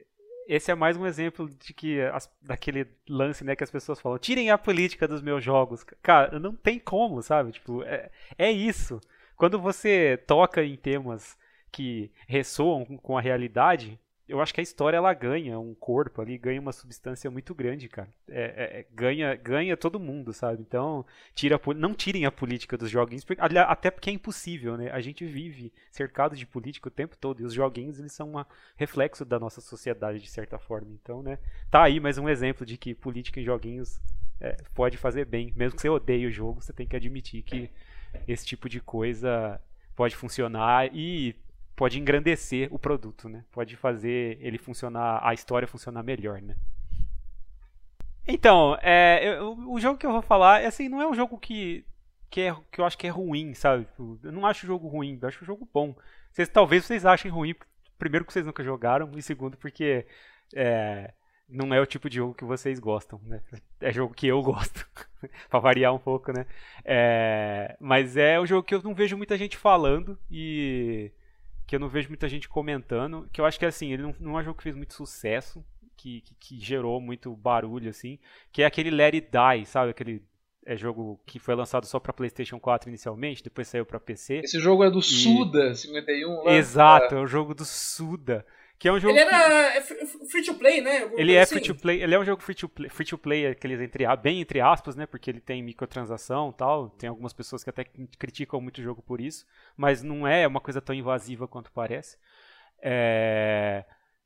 [0.47, 4.17] esse é mais um exemplo de que as, daquele lance, né, que as pessoas falam,
[4.17, 5.84] tirem a política dos meus jogos.
[6.01, 7.51] Cara, não tem como, sabe?
[7.51, 9.01] Tipo, é, é isso.
[9.36, 11.38] Quando você toca em temas
[11.71, 16.38] que ressoam com a realidade, eu acho que a história ela ganha um corpo ali,
[16.38, 18.10] ganha uma substância muito grande, cara.
[18.28, 20.62] É, é, é ganha, ganha todo mundo, sabe?
[20.62, 23.26] Então, tira, não tirem a política dos joguinhos,
[23.68, 24.92] até porque é impossível, né?
[24.92, 28.46] A gente vive cercado de política o tempo todo e os joguinhos eles são um
[28.76, 30.92] reflexo da nossa sociedade de certa forma.
[30.92, 31.40] Então, né?
[31.72, 33.98] Tá aí mais um exemplo de que política em joguinhos
[34.42, 37.70] é, pode fazer bem, mesmo que você odeie o jogo, você tem que admitir que
[38.28, 39.60] esse tipo de coisa
[39.96, 41.36] pode funcionar e
[41.78, 43.46] pode engrandecer o produto, né?
[43.52, 46.58] Pode fazer ele funcionar, a história funcionar melhor, né?
[48.28, 51.86] Então, é, o jogo que eu vou falar, assim, não é um jogo que,
[52.32, 53.86] que, é, que eu acho que é ruim, sabe?
[53.86, 55.96] Tipo, eu não acho o jogo ruim, eu acho o jogo bom.
[56.32, 57.56] Vocês, talvez vocês achem ruim,
[57.98, 60.08] primeiro que vocês nunca jogaram, e segundo porque
[60.56, 61.13] é,
[61.48, 63.40] não é o tipo de jogo que vocês gostam, né?
[63.80, 64.84] É jogo que eu gosto,
[65.48, 66.48] pra variar um pouco, né?
[66.84, 71.12] É, mas é um jogo que eu não vejo muita gente falando e
[71.67, 74.38] que eu não vejo muita gente comentando, que eu acho que assim, ele não, não
[74.38, 75.63] é um jogo que fez muito sucesso,
[75.97, 78.17] que, que, que, gerou muito barulho, assim,
[78.51, 79.91] que é aquele Let It Die, sabe?
[79.91, 80.23] Aquele
[80.65, 84.41] é, jogo que foi lançado só para PlayStation 4 inicialmente, depois saiu para PC.
[84.43, 85.03] Esse jogo é do e...
[85.03, 86.53] Suda 51, lá.
[86.53, 88.45] Exato, é o jogo do Suda.
[88.80, 90.28] Que é um jogo ele era que...
[90.30, 91.10] free to play, né?
[91.16, 91.56] Ele é assim.
[91.56, 94.06] free to play, ele é um jogo free to play, free to play aqueles entre,
[94.18, 95.08] bem entre aspas, né?
[95.08, 96.90] Porque ele tem microtransação tal.
[96.90, 97.84] Tem algumas pessoas que até
[98.20, 102.18] criticam muito o jogo por isso, mas não é uma coisa tão invasiva quanto parece.
[102.80, 103.84] É...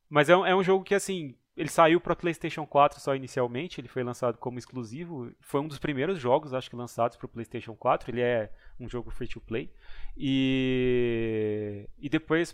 [0.09, 3.79] Mas é um, é um jogo que, assim, ele saiu para PlayStation 4 só inicialmente,
[3.79, 5.31] ele foi lançado como exclusivo.
[5.39, 8.11] Foi um dos primeiros jogos, acho que, lançados para o PlayStation 4.
[8.11, 9.71] Ele é um jogo free to play.
[10.17, 12.53] E, e depois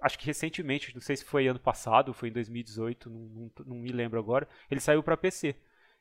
[0.00, 3.76] acho que recentemente, não sei se foi ano passado, foi em 2018, não, não, não
[3.76, 5.56] me lembro agora, ele saiu para PC.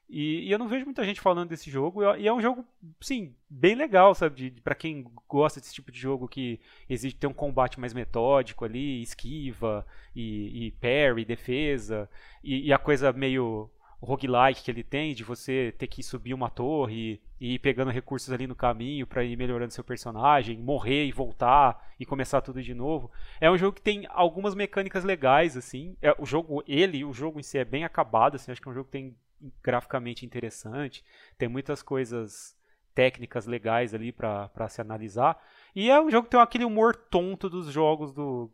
[0.10, 2.66] E, e, eu não vejo muita gente falando desse jogo, e é um jogo,
[3.02, 4.52] sim, bem legal, sabe?
[4.64, 9.02] Para quem gosta desse tipo de jogo que exige ter um combate mais metódico ali,
[9.02, 12.10] esquiva, e, e parry, defesa,
[12.42, 13.70] e, e a coisa meio
[14.02, 18.32] roguelike que ele tem, de você ter que subir uma torre e ir pegando recursos
[18.32, 22.74] ali no caminho para ir melhorando seu personagem, morrer e voltar e começar tudo de
[22.74, 23.12] novo.
[23.40, 25.96] É um jogo que tem algumas mecânicas legais, assim.
[26.02, 28.52] É, o jogo, ele, o jogo em si é bem acabado, assim.
[28.52, 29.16] Acho que é um jogo que tem
[29.64, 31.04] graficamente interessante,
[31.38, 32.58] tem muitas coisas
[32.96, 35.40] técnicas legais ali para se analisar.
[35.76, 38.50] E é um jogo que tem aquele humor tonto dos jogos do,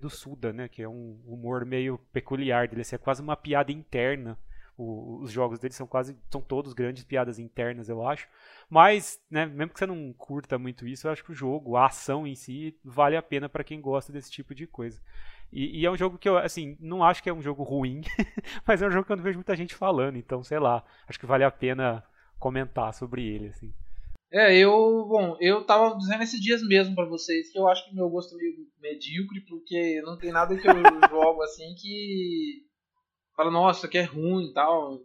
[0.00, 0.66] do Suda, né?
[0.66, 2.80] Que é um humor meio peculiar dele.
[2.80, 4.38] Assim, é quase uma piada interna
[4.76, 8.28] o, os jogos deles são quase são todos grandes piadas internas, eu acho.
[8.68, 11.86] Mas, né, mesmo que você não curta muito isso, eu acho que o jogo, a
[11.86, 15.00] ação em si, vale a pena para quem gosta desse tipo de coisa.
[15.52, 18.00] E, e, é um jogo que eu, assim, não acho que é um jogo ruim,
[18.66, 21.20] mas é um jogo que eu não vejo muita gente falando, então, sei lá, acho
[21.20, 22.02] que vale a pena
[22.38, 23.72] comentar sobre ele, assim.
[24.32, 27.94] É, eu, bom, eu tava dizendo esses dias mesmo para vocês que eu acho que
[27.94, 30.74] meu gosto é meio medíocre, porque não tem nada que eu
[31.08, 32.66] jogo assim que
[33.36, 35.00] fala, nossa, isso aqui é ruim e tal.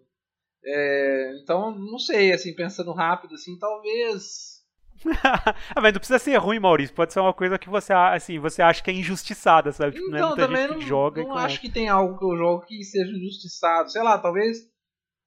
[0.63, 4.59] É, então, não sei, assim, pensando rápido, assim, talvez.
[5.23, 6.95] ah, mas não precisa ser ruim, Maurício.
[6.95, 9.93] Pode ser uma coisa que você, assim, você acha que é injustiçada, sabe?
[9.93, 12.65] Tipo, então, não é também não, joga não acho que tem algo que eu jogo
[12.65, 13.89] que seja injustiçado.
[13.89, 14.57] Sei lá, talvez.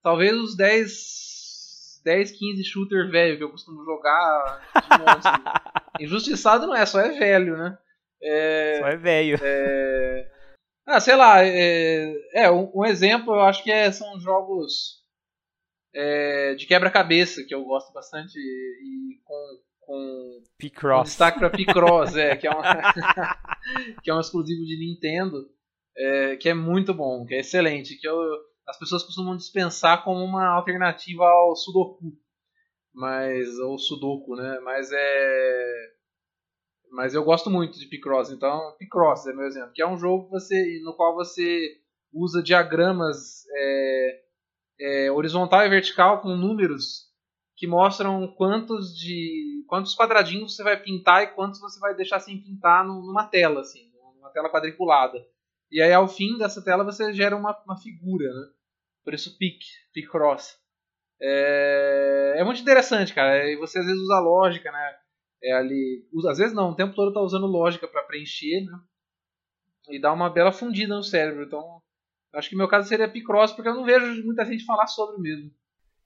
[0.03, 2.01] Talvez os 10.
[2.05, 4.61] 10, 15 shooter velho que eu costumo jogar.
[6.01, 7.79] injustiçado não é, só é velho, né?
[8.21, 9.39] É, só é velho.
[9.41, 10.32] É,
[10.87, 15.03] ah, sei lá, é, é um, exemplo eu acho que é, são jogos
[15.95, 21.11] é, de quebra-cabeça que eu gosto bastante e com, com, Picross.
[21.11, 22.63] destaque para Picross, é, que é, uma,
[24.03, 25.49] que é um exclusivo de Nintendo,
[25.97, 28.19] é, que é muito bom, que é excelente, que eu,
[28.67, 32.13] as pessoas costumam dispensar como uma alternativa ao Sudoku,
[32.93, 34.59] mas ou Sudoku, né?
[34.65, 35.93] Mas é
[36.93, 40.29] mas eu gosto muito de Picross, então Picross é meu exemplo, que é um jogo
[40.29, 41.79] você, no qual você
[42.13, 44.21] usa diagramas é,
[44.79, 47.11] é, horizontal e vertical com números
[47.57, 52.43] que mostram quantos de quantos quadradinhos você vai pintar e quantos você vai deixar sem
[52.43, 55.19] pintar numa tela, assim, numa tela quadriculada.
[55.71, 58.49] E aí ao fim dessa tela você gera uma, uma figura, né?
[59.03, 59.61] Por isso Pic,
[59.95, 60.59] Picross.
[61.23, 63.51] É, é muito interessante, cara.
[63.51, 64.97] E você às vezes usa lógica, né?
[65.43, 66.07] É ali.
[66.29, 68.79] Às vezes não, o tempo todo tá usando lógica para preencher, né?
[69.91, 71.45] E dá uma bela fundida no cérebro.
[71.45, 71.83] Então,
[72.35, 75.51] acho que meu caso seria Picross, porque eu não vejo muita gente falar sobre mesmo.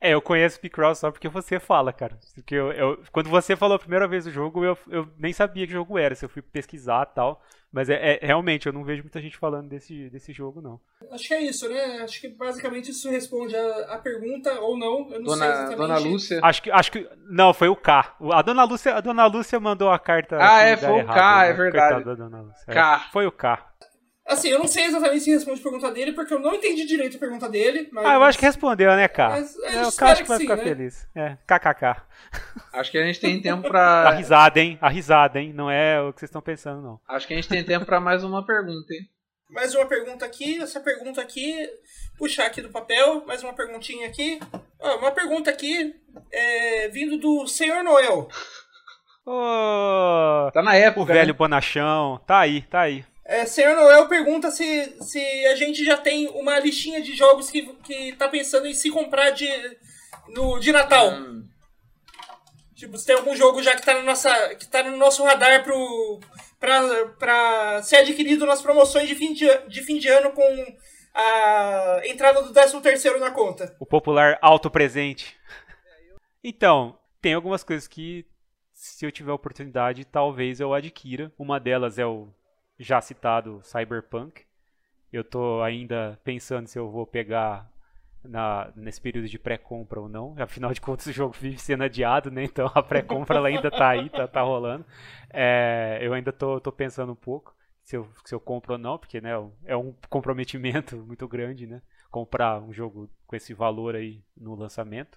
[0.00, 2.18] É, eu conheço Picross só porque você fala, cara.
[2.35, 5.66] Porque eu, eu, quando você falou a primeira vez o jogo, eu, eu nem sabia
[5.66, 6.14] que jogo era.
[6.14, 7.42] Se eu fui pesquisar e tal.
[7.72, 10.80] Mas é, é, realmente, eu não vejo muita gente falando desse, desse jogo, não.
[11.11, 12.00] Acho que é isso, né?
[12.02, 15.11] Acho que basicamente isso responde a, a pergunta ou não.
[15.11, 15.76] Eu não dona, sei exatamente.
[15.76, 16.40] Dona Lúcia.
[16.42, 17.09] Acho que, acho que.
[17.28, 18.16] Não, foi o K.
[18.32, 20.38] A Dona Lúcia, a Dona Lúcia mandou a carta.
[20.40, 21.48] Ah, é, foi o K, né?
[21.48, 22.04] é verdade.
[22.04, 22.72] Da Dona Lúcia.
[22.72, 23.04] K.
[23.09, 23.66] É, foi o K.
[24.26, 27.16] Assim, eu não sei exatamente se responde a pergunta dele, porque eu não entendi direito
[27.16, 27.88] a pergunta dele.
[27.92, 28.04] Mas...
[28.04, 29.34] Ah, eu acho que respondeu, né, cara?
[29.34, 30.64] Mas, é, o cara acho que vai sim, ficar né?
[30.64, 31.08] feliz.
[31.14, 32.02] É, kkk.
[32.72, 34.08] Acho que a gente tem tempo pra.
[34.10, 34.76] A risada, hein?
[34.80, 35.52] A risada, hein?
[35.52, 37.00] Não é o que vocês estão pensando, não.
[37.08, 39.08] Acho que a gente tem tempo pra mais uma pergunta, hein?
[39.48, 40.60] Mais uma pergunta aqui.
[40.60, 41.56] Essa pergunta aqui.
[42.18, 43.24] Puxar aqui do papel.
[43.26, 44.40] Mais uma perguntinha aqui.
[44.80, 45.94] Ah, uma pergunta aqui.
[46.32, 48.26] É, vindo do Senhor Noel.
[49.24, 51.00] Oh, tá na época.
[51.00, 51.32] O velho né?
[51.32, 52.20] bonachão.
[52.26, 53.04] Tá aí, tá aí.
[53.28, 57.62] É, Senhor Noel pergunta se, se a gente já tem uma listinha de jogos que,
[57.82, 59.48] que tá pensando em se comprar de,
[60.28, 61.10] no, de Natal.
[61.10, 61.44] Hum.
[62.76, 65.64] Tipo, se tem algum jogo já que tá, no nossa, que tá no nosso radar
[65.64, 66.20] pro,
[66.60, 70.76] pra, pra ser adquirido nas promoções de fim de, de fim de ano com
[71.12, 73.74] a entrada do 13 terceiro na conta.
[73.80, 75.36] O popular auto presente.
[76.44, 78.24] Então, tem algumas coisas que,
[78.72, 81.32] se eu tiver oportunidade, talvez eu adquira.
[81.36, 82.28] Uma delas é o
[82.78, 84.44] já citado Cyberpunk.
[85.12, 87.70] Eu tô ainda pensando se eu vou pegar
[88.24, 90.34] na, nesse período de pré-compra ou não.
[90.38, 92.44] Afinal de contas, o jogo vive sendo adiado, né?
[92.44, 94.84] Então a pré-compra ainda tá aí, tá, tá rolando.
[95.32, 99.20] É, eu ainda tô pensando um pouco se eu, se eu compro ou não, porque
[99.20, 99.30] né,
[99.64, 101.80] é um comprometimento muito grande, né?
[102.10, 105.16] Comprar um jogo com esse valor aí no lançamento.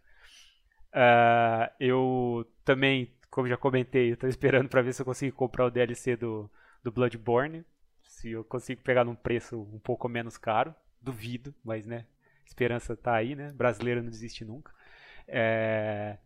[0.93, 5.71] Uh, eu também, como já comentei, estou esperando para ver se eu consigo comprar o
[5.71, 6.49] DLC do,
[6.83, 7.65] do Bloodborne.
[8.03, 10.73] Se eu consigo pegar num preço um pouco menos caro.
[11.01, 12.06] Duvido, mas né.
[12.45, 13.51] Esperança tá aí, né?
[13.54, 14.73] Brasileiro não desiste nunca.
[15.27, 16.17] É...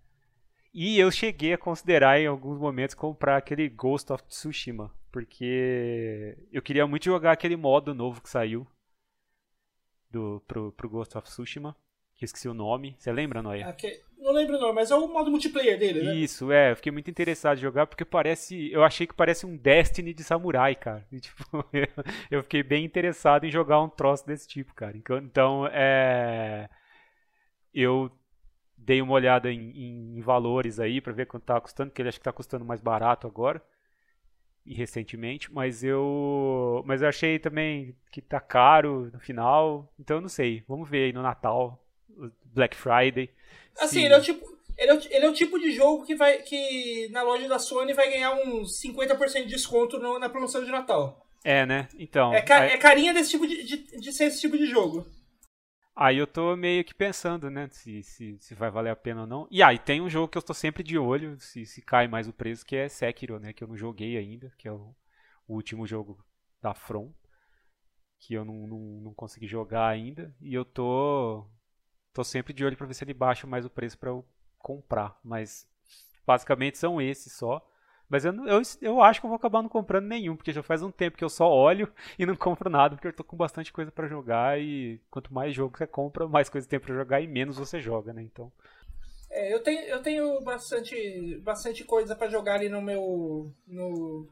[0.73, 4.91] E eu cheguei a considerar em alguns momentos comprar aquele Ghost of Tsushima.
[5.11, 8.65] Porque eu queria muito jogar aquele modo novo que saiu
[10.09, 11.75] do, pro, pro Ghost of Tsushima
[12.15, 12.95] que esqueci o nome.
[12.97, 13.69] Você lembra, Noia?
[13.69, 14.01] Okay.
[14.23, 16.15] Não lembro não, mas é o modo multiplayer dele, né?
[16.15, 16.71] Isso, é.
[16.71, 18.71] Eu fiquei muito interessado em jogar porque parece.
[18.71, 21.05] Eu achei que parece um Destiny de samurai, cara.
[21.11, 21.43] E, tipo,
[22.31, 24.95] eu fiquei bem interessado em jogar um troço desse tipo, cara.
[24.97, 26.69] Então, é.
[27.73, 28.09] eu
[28.77, 32.19] dei uma olhada em, em, valores aí para ver quanto tá custando, porque ele acho
[32.19, 33.61] que tá custando mais barato agora
[34.65, 40.21] e recentemente, mas eu mas eu achei também que tá caro no final, então eu
[40.21, 40.63] não sei.
[40.67, 41.82] Vamos ver aí no Natal,
[42.53, 43.29] Black Friday.
[43.79, 44.05] Assim, se...
[44.05, 46.37] ele é o tipo ele é, o, ele é o tipo de jogo que vai
[46.39, 50.71] que na loja da Sony vai ganhar uns 50% de desconto no, na promoção de
[50.71, 51.23] Natal.
[51.43, 51.87] É, né?
[51.97, 52.33] Então.
[52.33, 55.05] É, ca, é carinha desse tipo de, de, de ser esse tipo de jogo.
[55.95, 59.27] Aí eu tô meio que pensando, né, se, se, se vai valer a pena ou
[59.27, 59.47] não.
[59.51, 62.07] E aí ah, tem um jogo que eu tô sempre de olho, se, se cai
[62.07, 64.95] mais o preço, que é Sekiro, né, que eu não joguei ainda, que é o,
[65.47, 66.17] o último jogo
[66.59, 67.13] da From,
[68.19, 70.33] que eu não, não, não, consegui jogar ainda.
[70.41, 71.45] E eu tô,
[72.13, 74.23] tô sempre de olho pra ver se ele baixa mais o preço pra eu
[74.57, 75.19] comprar.
[75.23, 75.67] Mas
[76.25, 77.65] basicamente são esses só.
[78.09, 80.83] Mas eu, eu, eu acho que eu vou acabar não comprando nenhum, porque já faz
[80.83, 83.73] um tempo que eu só olho e não compro nada, porque eu tô com bastante
[83.73, 87.27] coisa para jogar e quanto mais jogo você compra, mais coisa tem para jogar e
[87.27, 88.21] menos você joga, né?
[88.21, 88.51] Então.
[89.31, 93.51] É, eu tenho, eu tenho bastante, bastante coisa para jogar ali no meu.
[93.65, 94.27] No,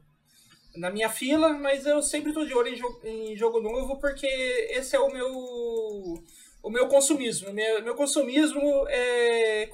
[0.75, 4.27] na minha fila, mas eu sempre tô de olho em jogo, em jogo novo, porque
[4.69, 6.23] esse é o meu.
[6.63, 7.51] O meu consumismo.
[7.51, 9.67] Meu, meu consumismo é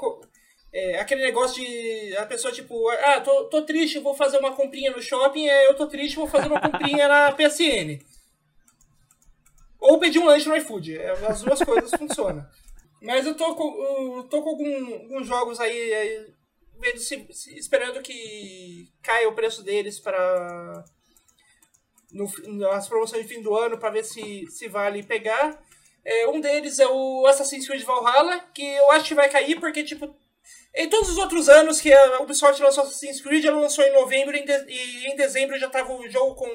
[0.73, 4.91] é, aquele negócio de a pessoa, tipo, ah, tô, tô triste, vou fazer uma comprinha
[4.91, 7.99] no shopping, é, eu tô triste, vou fazer uma comprinha na PSN.
[9.79, 10.97] Ou pedir um lanche no iFood.
[10.97, 12.45] É, as duas coisas funcionam.
[13.01, 16.27] Mas eu tô com, eu tô com algum, alguns jogos aí, aí
[16.79, 20.83] vendo se, se, esperando que caia o preço deles para
[22.11, 25.61] nas promoções de fim do ano para ver se, se vale pegar.
[26.09, 29.83] É, um deles é o Assassin's Creed Valhalla, que eu acho que vai cair porque,
[29.83, 30.15] tipo,
[30.73, 34.33] em todos os outros anos que a Ubisoft lançou Assassin's Creed, ela lançou em novembro
[34.37, 36.47] e em dezembro já estava o jogo com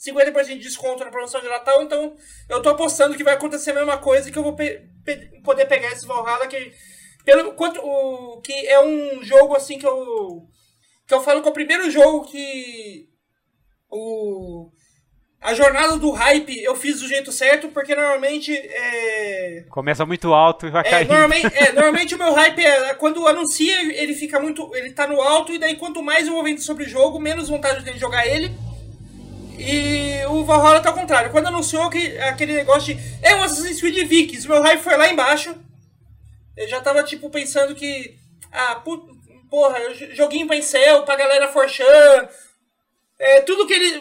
[0.00, 2.16] 50% de desconto na promoção de Natal, então
[2.48, 5.42] eu tô apostando que vai acontecer a mesma coisa e que eu vou pe pe
[5.42, 6.72] poder pegar esse Valhalla que
[7.24, 10.48] pelo quanto o que é um jogo assim que eu
[11.06, 13.08] que eu falo que é o primeiro jogo que
[13.88, 14.72] o
[15.40, 18.52] a jornada do hype eu fiz do jeito certo, porque normalmente.
[18.52, 19.64] É...
[19.70, 21.08] Começa muito alto e vai é, cair.
[21.08, 22.94] Normalmente, é, normalmente o meu hype é.
[22.94, 24.68] Quando anuncia, ele fica muito.
[24.74, 27.48] Ele tá no alto, e daí quanto mais eu vou vendo sobre o jogo, menos
[27.48, 28.52] vontade de jogar ele.
[29.58, 31.30] E o Valhalla tá ao contrário.
[31.30, 33.00] Quando anunciou que aquele negócio de.
[33.22, 35.54] É um Assassin's Creed Vikings, meu hype foi lá embaixo.
[36.56, 38.16] Eu já tava, tipo, pensando que.
[38.50, 38.82] Ah,
[39.48, 39.78] porra,
[40.14, 42.28] joguinho pra incel, pra galera forchando
[43.18, 44.00] é, tudo que ele.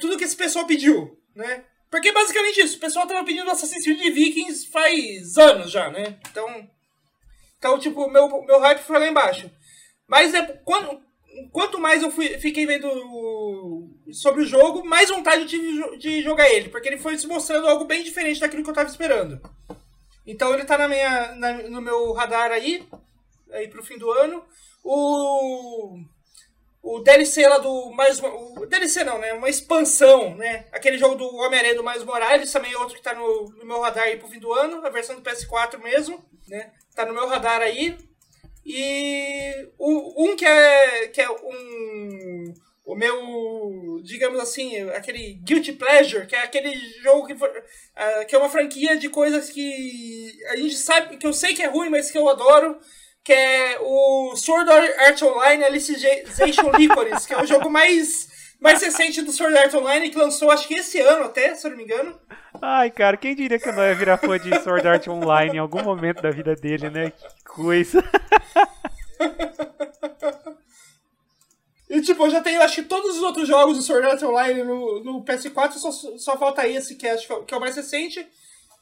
[0.00, 1.64] Tudo que esse pessoal pediu, né?
[1.90, 6.18] Porque basicamente isso, o pessoal tava pedindo Assassin's Creed Vikings faz anos já, né?
[6.30, 6.68] Então.
[7.58, 9.50] Então, tipo, meu, meu hype foi lá embaixo.
[10.06, 11.00] Mas é, quando,
[11.52, 12.88] quanto mais eu fui, fiquei vendo
[14.12, 16.68] sobre o jogo, mais vontade eu tive de jogar ele.
[16.68, 19.40] Porque ele foi se mostrando algo bem diferente daquilo que eu tava esperando.
[20.26, 22.86] Então ele tá na minha, na, no meu radar aí,
[23.50, 24.44] aí pro fim do ano.
[24.84, 25.98] O
[26.86, 29.32] o DLC lá do mais o DLC não, né?
[29.32, 30.66] Uma expansão, né?
[30.70, 33.80] Aquele jogo do Homem-Aranha do Mais Morales, também é outro que tá no, no, meu
[33.80, 36.70] radar aí pro fim do ano, a versão do PS4 mesmo, né?
[36.94, 37.98] Tá no meu radar aí.
[38.64, 46.24] E o, um que é que é um o meu, digamos assim, aquele guilty pleasure,
[46.24, 46.72] que é aquele
[47.02, 51.32] jogo que, uh, que é uma franquia de coisas que a gente sabe que eu
[51.32, 52.78] sei que é ruim, mas que eu adoro
[53.26, 58.28] que é o Sword Art Online Alicization Licorice, que é o jogo mais,
[58.60, 61.72] mais recente do Sword Art Online, que lançou acho que esse ano até, se eu
[61.72, 62.16] não me engano.
[62.62, 65.58] Ai, cara, quem diria que eu não ia virar fã de Sword Art Online em
[65.58, 67.10] algum momento da vida dele, né?
[67.10, 68.00] Que coisa.
[71.88, 74.64] E tipo, eu já tenho acho que todos os outros jogos do Sword Art Online
[74.64, 78.26] no, no PS4, só, só falta esse que, acho que é o mais recente.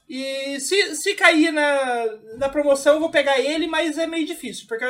[0.09, 4.67] E se, se cair na, na promoção, eu vou pegar ele, mas é meio difícil,
[4.69, 4.85] porque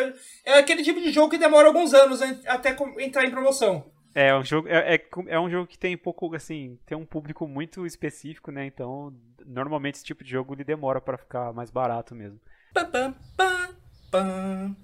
[0.44, 3.84] é aquele tipo de jogo que demora alguns anos até entrar em promoção.
[4.14, 7.48] É, um jogo, é, é, é, um jogo que tem pouco, assim, tem um público
[7.48, 8.64] muito específico, né?
[8.64, 9.12] Então,
[9.44, 12.40] normalmente esse tipo de jogo ele demora para ficar mais barato mesmo.
[12.72, 13.76] Pam, pam, pam,
[14.10, 14.76] pam.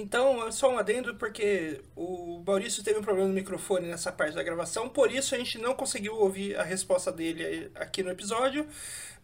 [0.00, 4.44] Então, só um adendo, porque o Maurício teve um problema no microfone nessa parte da
[4.44, 8.64] gravação, por isso a gente não conseguiu ouvir a resposta dele aqui no episódio.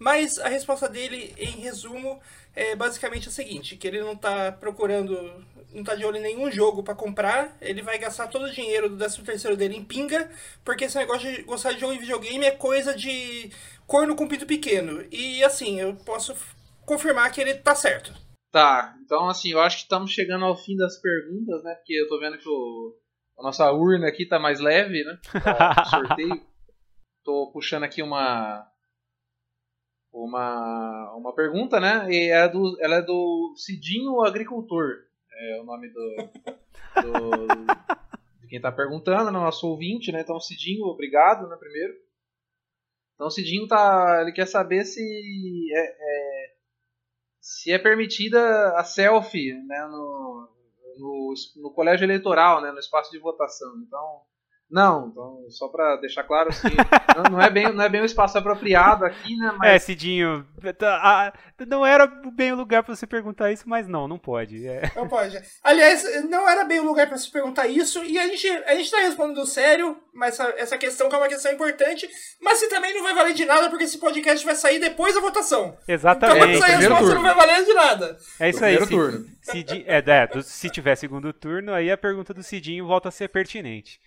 [0.01, 2.21] Mas a resposta dele, em resumo,
[2.57, 6.51] é basicamente a seguinte: que ele não está procurando, não está de olho em nenhum
[6.51, 10.29] jogo para comprar, ele vai gastar todo o dinheiro do 13 terceiro dele em pinga,
[10.65, 13.53] porque esse negócio de gostar de jogo em videogame é coisa de
[13.87, 15.07] corno com pinto pequeno.
[15.13, 16.35] E assim, eu posso
[16.85, 18.13] confirmar que ele tá certo.
[18.55, 21.75] Tá, então assim, eu acho que estamos chegando ao fim das perguntas, né?
[21.75, 22.97] Porque eu tô vendo que o,
[23.37, 25.19] a nossa urna aqui tá mais leve, né?
[25.43, 26.41] Tá sorteio.
[27.25, 28.65] tô puxando aqui uma
[30.13, 32.09] uma, uma pergunta, né?
[32.09, 34.99] E é do, ela é do Cidinho Agricultor.
[35.37, 36.17] É o nome do,
[37.03, 37.47] do
[38.41, 39.39] de quem está perguntando, né?
[39.41, 40.21] nosso ouvinte, né?
[40.21, 41.57] Então, Cidinho, obrigado, né?
[41.57, 41.93] Primeiro.
[43.17, 45.03] Então, Cidinho tá, ele quer saber se
[45.75, 46.54] é, é
[47.45, 49.87] se é permitida a selfie, né?
[49.87, 50.49] No,
[50.97, 52.73] no, no colégio eleitoral, né?
[52.73, 53.71] No espaço de votação.
[53.87, 54.23] Então,
[54.71, 56.77] não, então, só para deixar claro que assim,
[57.17, 59.55] não, não, é bem, não é bem o espaço apropriado aqui, né?
[59.59, 59.71] Mas...
[59.71, 60.47] É, Cidinho,
[60.79, 61.33] tá,
[61.67, 64.67] não era bem o lugar para você perguntar isso, mas não, não pode.
[64.67, 64.91] É.
[64.97, 65.39] Não pode.
[65.63, 68.91] Aliás, não era bem o lugar para se perguntar isso, e a gente, a gente
[68.91, 72.09] tá respondendo sério, mas essa, essa questão que é uma questão importante,
[72.41, 75.21] mas que também não vai valer de nada, porque esse podcast vai sair depois da
[75.21, 75.77] votação.
[75.87, 76.57] Exatamente.
[76.57, 78.19] Então, essa resposta não vai valer de nada.
[78.41, 78.75] É isso aí.
[78.87, 79.25] Turno.
[79.43, 83.29] Cidinho, é, é, se tiver segundo turno, aí a pergunta do Cidinho volta a ser
[83.29, 84.01] pertinente.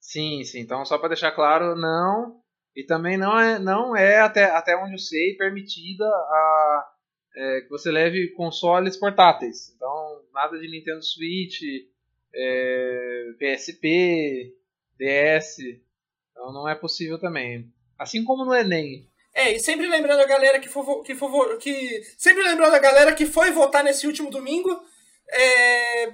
[0.00, 0.60] Sim, sim.
[0.60, 2.40] Então, só para deixar claro, não.
[2.74, 6.92] E também não é, não é até, até onde eu sei, permitida a,
[7.36, 9.72] é, que você leve consoles portáteis.
[9.76, 11.60] Então, nada de Nintendo Switch,
[12.34, 14.54] é, PSP,
[14.98, 15.58] DS.
[16.30, 17.70] Então, não é possível também.
[17.98, 19.06] Assim como no Enem.
[19.34, 23.14] É, e sempre lembrando a galera que for, que for que sempre lembrando a galera
[23.14, 24.70] que foi votar nesse último domingo,
[25.28, 26.10] é,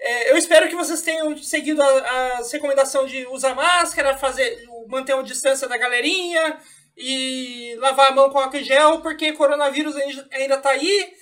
[0.00, 5.14] é, eu espero que vocês tenham seguido a, a recomendação de usar máscara, fazer, manter
[5.14, 6.58] a distância da galerinha
[6.96, 9.94] e lavar a mão com álcool gel, porque coronavírus
[10.32, 11.12] ainda está aí.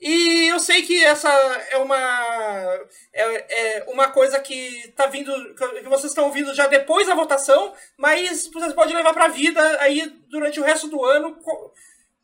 [0.00, 1.30] E eu sei que essa
[1.70, 2.80] é uma,
[3.12, 7.72] é, é uma coisa que está vindo, que vocês estão ouvindo já depois da votação,
[7.96, 11.38] mas vocês podem levar para a vida aí durante o resto do ano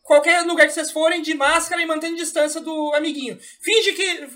[0.09, 3.39] qualquer lugar que vocês forem de máscara e mantendo distância do amiguinho.
[3.61, 4.27] Finge que,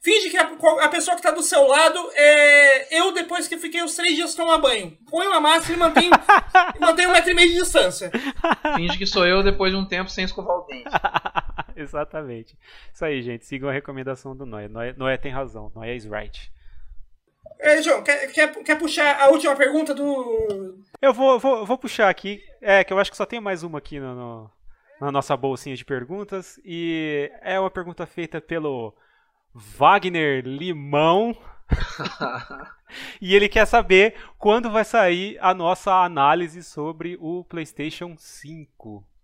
[0.00, 0.48] finge que a,
[0.82, 4.36] a pessoa que está do seu lado é eu depois que fiquei os três dias
[4.36, 4.96] tomar banho.
[5.10, 6.10] Põe uma máscara e mantém,
[6.78, 8.10] mantém um metro e meio de distância.
[8.76, 10.84] Finge que sou eu depois de um tempo sem escovar o dente.
[11.74, 12.56] Exatamente.
[12.94, 13.44] Isso aí, gente.
[13.44, 14.68] Sigam a recomendação do Noé.
[14.68, 15.72] Noé, Noé tem razão.
[15.74, 16.50] Noé is right.
[17.58, 20.78] É, João, quer, quer, quer puxar a última pergunta do.
[21.02, 22.40] Eu vou, vou, vou puxar aqui.
[22.60, 24.50] É, que eu acho que só tem mais uma aqui no, no
[25.00, 26.60] na nossa bolsinha de perguntas.
[26.64, 28.94] E é uma pergunta feita pelo
[29.54, 31.36] Wagner Limão.
[33.20, 39.15] e ele quer saber quando vai sair a nossa análise sobre o PlayStation 5.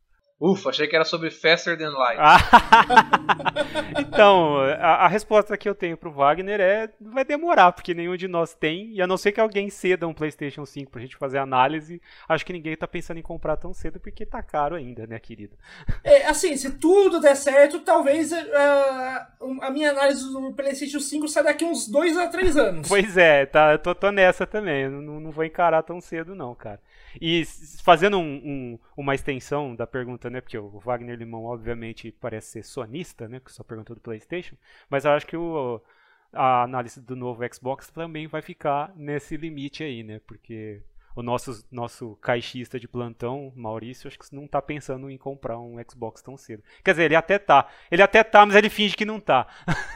[0.43, 2.19] Ufa, achei que era sobre Faster Than Light.
[3.97, 8.27] então, a, a, resposta que eu tenho pro Wagner é vai demorar, porque nenhum de
[8.27, 11.39] nós tem, e a não ser que alguém ceda um PlayStation 5 pra gente fazer
[11.39, 15.17] análise, acho que ninguém tá pensando em comprar tão cedo porque tá caro ainda, né,
[15.21, 15.57] querido?
[16.05, 21.45] É, assim, se tudo der certo, talvez uh, a minha análise do PlayStation 5 saia
[21.45, 22.89] daqui uns 2 a 3 anos.
[22.89, 26.81] Pois é, tá, tô, tô nessa também, não, não vou encarar tão cedo não, cara.
[27.21, 27.45] E
[27.85, 30.41] fazendo um, um, uma extensão da pergunta, né?
[30.41, 33.41] Porque o Wagner Limão, obviamente, parece ser sonista, né?
[33.41, 34.57] Que só perguntou do PlayStation.
[34.91, 35.81] Mas eu acho que o,
[36.33, 40.21] a análise do novo Xbox também vai ficar nesse limite aí, né?
[40.27, 40.83] Porque
[41.15, 45.77] o nosso, nosso caixista de plantão, Maurício, acho que não tá pensando em comprar um
[45.89, 46.63] Xbox tão cedo.
[46.85, 47.69] Quer dizer, ele até tá.
[47.91, 49.47] Ele até tá, mas ele finge que não tá.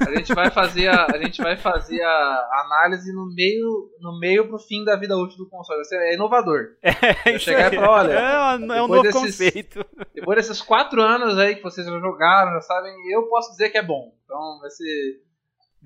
[0.01, 4.49] A gente vai fazer a, a gente vai fazer a análise no meio no meio
[4.49, 5.83] pro fim da vida útil do console.
[5.93, 6.77] É inovador.
[6.83, 9.85] É, chegar e falar, olha, é, é um novo desses, conceito.
[10.15, 13.79] Depois desses quatro anos aí que vocês já jogaram, já sabem, eu posso dizer que
[13.79, 14.13] é bom.
[14.25, 15.23] Então vai ser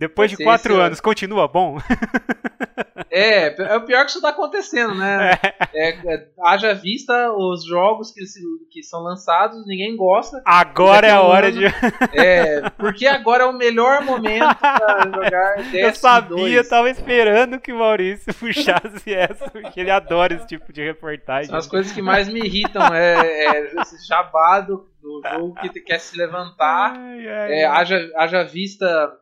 [0.00, 0.82] depois vai de quatro esse...
[0.82, 1.76] anos, continua bom?
[3.10, 5.32] É, é o pior que isso está acontecendo, né?
[5.42, 5.50] É.
[5.74, 8.40] É, é, haja vista os jogos que, se,
[8.70, 10.42] que são lançados, ninguém gosta.
[10.44, 11.66] Agora é a hora ano, de.
[12.12, 16.54] É, porque agora é o melhor momento para jogar Destiny Eu sabia, 2.
[16.54, 21.50] eu tava esperando que o Maurício puxasse essa, porque ele adora esse tipo de reportagem.
[21.50, 25.98] São as coisas que mais me irritam, é, é esse jabado do jogo que quer
[25.98, 26.94] se levantar.
[26.96, 29.12] Ai, ai, é, haja, haja vista.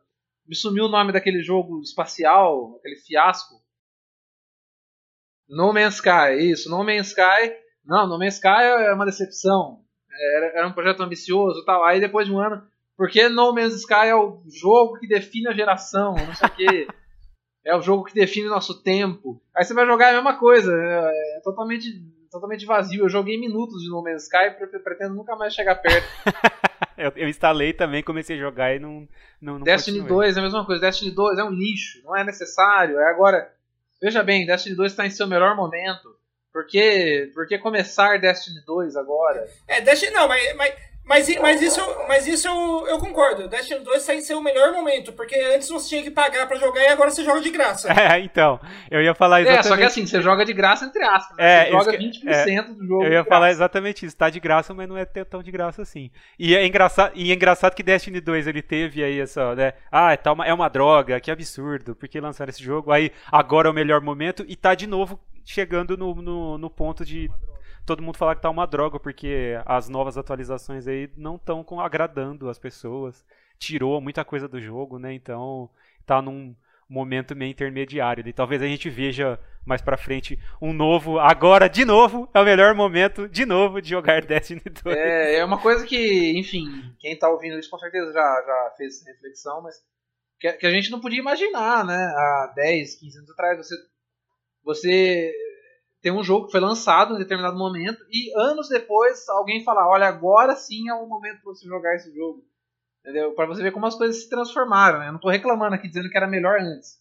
[0.47, 3.58] Me sumiu o nome daquele jogo espacial, aquele fiasco.
[5.49, 7.53] No Man's Sky, isso, No Man's Sky.
[7.85, 9.81] Não, No Man's Sky é uma decepção.
[10.37, 11.85] Era, era um projeto ambicioso tal.
[11.85, 12.63] Aí depois de um ano,
[12.97, 16.89] porque No Man's Sky é o jogo que define a geração, não sei o quê.
[17.67, 19.43] É o jogo que define o nosso tempo.
[19.55, 21.87] Aí você vai jogar a mesma coisa, é, é totalmente,
[22.31, 23.05] totalmente vazio.
[23.05, 26.07] Eu joguei minutos de No Man's Sky e pretendo nunca mais chegar perto.
[26.97, 29.07] eu, eu, instalei também, comecei a jogar e não.
[29.39, 30.29] não, não Destiny continuei.
[30.29, 30.81] 2 é a mesma coisa.
[30.81, 32.99] Destiny 2 é um lixo, não é necessário.
[32.99, 33.53] É agora
[34.01, 36.17] Veja bem, Destiny 2 está em seu melhor momento.
[36.53, 39.49] Por que, por que começar Destiny 2 agora?
[39.67, 40.75] É, Destiny não, mas, mas,
[41.09, 43.49] Mas, mas isso, mas isso eu, eu concordo.
[43.49, 46.83] Destiny 2 está em seu melhor momento, porque antes você tinha que pagar para jogar
[46.83, 47.89] e agora você joga de graça.
[47.99, 48.61] É, então.
[48.91, 49.67] Eu ia falar exatamente.
[49.67, 51.37] É, só que assim, você joga de graça entre aspas.
[51.37, 51.45] Né?
[51.45, 53.05] É, você joga 20% é, do jogo.
[53.05, 54.17] Eu ia falar exatamente isso.
[54.17, 56.11] Tá de graça, mas não é tão de graça assim.
[56.39, 59.73] E é engraçado, e é engraçado que Destiny 2 ele teve aí essa, né?
[59.91, 61.97] Ah, é, uma, é uma droga, que absurdo.
[61.97, 62.93] Por que lançaram esse jogo?
[62.93, 67.05] Aí agora é o melhor momento e tá de novo chegando no, no, no ponto
[67.05, 67.31] de
[67.89, 72.51] todo mundo falar que tá uma droga, porque as novas atualizações aí não estão agradando
[72.51, 73.25] as pessoas.
[73.59, 75.15] Tirou muita coisa do jogo, né?
[75.15, 75.71] Então
[76.05, 76.55] tá num
[76.87, 78.27] momento meio intermediário.
[78.29, 81.19] E talvez a gente veja mais pra frente um novo.
[81.19, 84.95] Agora, de novo, é o melhor momento, de novo, de jogar Destiny 2.
[84.95, 86.67] É, é uma coisa que, enfim,
[86.99, 89.77] quem tá ouvindo isso com certeza já, já fez essa reflexão, mas
[90.39, 91.97] que, que a gente não podia imaginar, né?
[91.97, 93.75] Há 10, 15 anos atrás, você.
[94.65, 95.33] Você
[96.01, 100.07] tem um jogo que foi lançado em determinado momento e anos depois alguém falar, olha,
[100.07, 102.45] agora sim é o momento para você jogar esse jogo.
[103.01, 103.33] Entendeu?
[103.33, 104.99] Para você ver como as coisas se transformaram.
[104.99, 105.07] Né?
[105.07, 106.99] Eu não estou reclamando aqui dizendo que era melhor antes.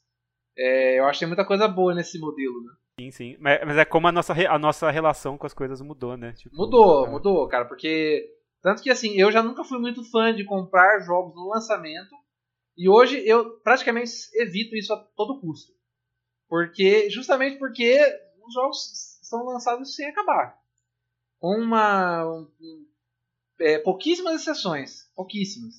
[0.57, 2.71] É, eu acho que tem muita coisa boa nesse modelo, né?
[2.99, 3.37] Sim, sim.
[3.39, 6.33] Mas é como a nossa, a nossa relação com as coisas mudou, né?
[6.33, 7.09] Tipo, mudou, é.
[7.09, 8.27] mudou, cara, porque.
[8.63, 12.15] Tanto que assim, eu já nunca fui muito fã de comprar jogos no lançamento.
[12.75, 15.71] E hoje eu praticamente evito isso a todo custo.
[16.49, 17.07] Porque.
[17.11, 17.99] Justamente porque
[18.47, 20.57] os jogos são lançados sem acabar.
[21.39, 22.25] Com uma.
[22.25, 22.85] Um,
[23.59, 25.11] é, pouquíssimas exceções.
[25.15, 25.75] Pouquíssimas.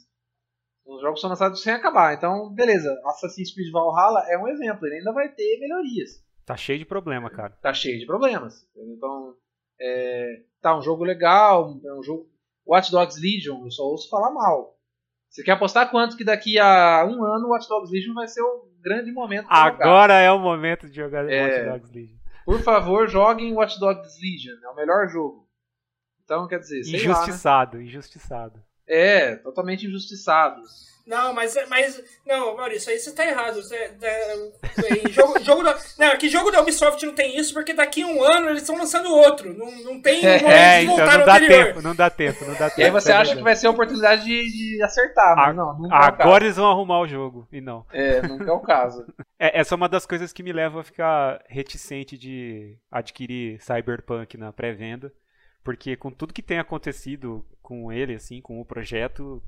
[0.85, 2.15] Os jogos são lançados sem acabar.
[2.15, 2.91] Então, beleza.
[3.05, 4.87] Assassin's Creed Valhalla é um exemplo.
[4.87, 6.25] Ele ainda vai ter melhorias.
[6.47, 7.51] Tá cheio de problema, cara.
[7.61, 8.67] Tá cheio de problemas.
[8.75, 9.35] Então,
[9.81, 11.79] é, tá um jogo legal.
[11.85, 12.31] É um jogo.
[12.67, 14.79] Watch Dogs Legion, eu só ouço falar mal.
[15.31, 18.43] Você quer apostar quanto que daqui a um ano o Watch Dogs Legion vai ser
[18.43, 20.21] o grande momento Agora jogar.
[20.21, 22.18] é o momento de jogar é, Watch Dogs Legion.
[22.49, 24.57] Por favor, joguem Watch Dogs Legion.
[24.65, 25.47] É o melhor jogo.
[26.25, 27.85] Então, quer dizer, Injustiçado, lá, né?
[27.87, 28.65] injustiçado.
[28.89, 30.63] É, totalmente injustiçado.
[31.09, 32.05] Não, mas, mas.
[32.27, 33.55] Não, Maurício, aí você tá errado.
[33.55, 38.03] Você, é, jogo, jogo da, não, aqui jogo da Ubisoft não tem isso, porque daqui
[38.03, 39.57] a um ano eles estão lançando outro.
[39.57, 41.67] Não, não tem é, momento é, de então voltar então, não dá anterior.
[41.67, 42.81] Tempo, não dá tempo, não dá tempo.
[42.81, 45.79] E aí você acha que vai ser a oportunidade de, de acertar, mas a, não,
[45.79, 47.87] não Agora eles vão arrumar o jogo, e não.
[47.91, 49.07] É, não é o caso.
[49.41, 54.37] é, essa é uma das coisas que me leva a ficar reticente de adquirir Cyberpunk
[54.37, 55.11] na pré-venda.
[55.65, 59.43] Porque com tudo que tem acontecido com ele, assim, com o projeto,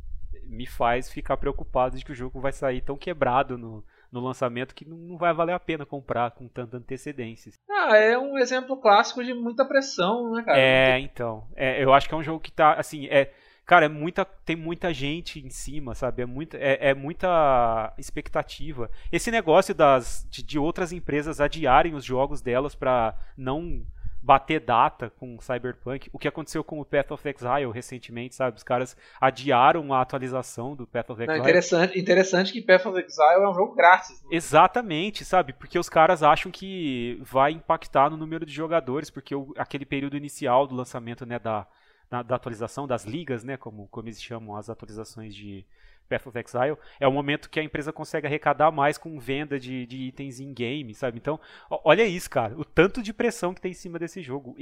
[0.44, 4.74] me faz ficar preocupado de que o jogo vai sair tão quebrado no, no lançamento
[4.74, 7.50] que não vai valer a pena comprar com tanta antecedência.
[7.70, 10.60] Ah, é um exemplo clássico de muita pressão, né, cara?
[10.60, 11.48] É, então.
[11.56, 13.32] É, eu acho que é um jogo que tá, assim, é.
[13.64, 16.22] Cara, é muita, tem muita gente em cima, sabe?
[16.22, 18.90] É muita, é, é muita expectativa.
[19.10, 23.82] Esse negócio das, de, de outras empresas adiarem os jogos delas para não
[24.22, 26.10] bater data com Cyberpunk.
[26.12, 28.56] O que aconteceu com o Path of Exile recentemente, sabe?
[28.56, 31.38] Os caras adiaram a atualização do Path of Exile.
[31.38, 34.22] Não, interessante, interessante que Path of Exile é um jogo grátis.
[34.22, 34.28] Né?
[34.32, 35.52] Exatamente, sabe?
[35.52, 40.16] Porque os caras acham que vai impactar no número de jogadores, porque o, aquele período
[40.16, 41.66] inicial do lançamento, né, da,
[42.10, 45.64] da, da atualização das ligas, né, como, como eles chamam as atualizações de
[46.10, 49.86] Path of Exile, é o momento que a empresa consegue arrecadar mais com venda de,
[49.86, 51.18] de itens em game, sabe?
[51.18, 51.38] Então,
[51.70, 54.56] olha isso, cara, o tanto de pressão que tem em cima desse jogo.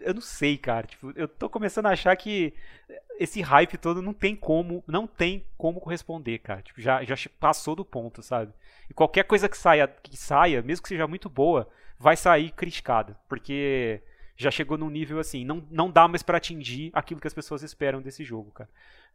[0.00, 2.54] Eu não sei, cara, tipo, eu tô começando a achar que
[3.18, 6.62] esse hype todo não tem como, não tem como corresponder, cara.
[6.62, 8.52] Tipo, já, já passou do ponto, sabe?
[8.88, 11.68] E qualquer coisa que saia, que saia, mesmo que seja muito boa,
[11.98, 14.02] vai sair criticada, porque
[14.36, 17.62] já chegou num nível assim, não, não dá mais para atingir aquilo que as pessoas
[17.62, 18.68] esperam desse jogo, cara.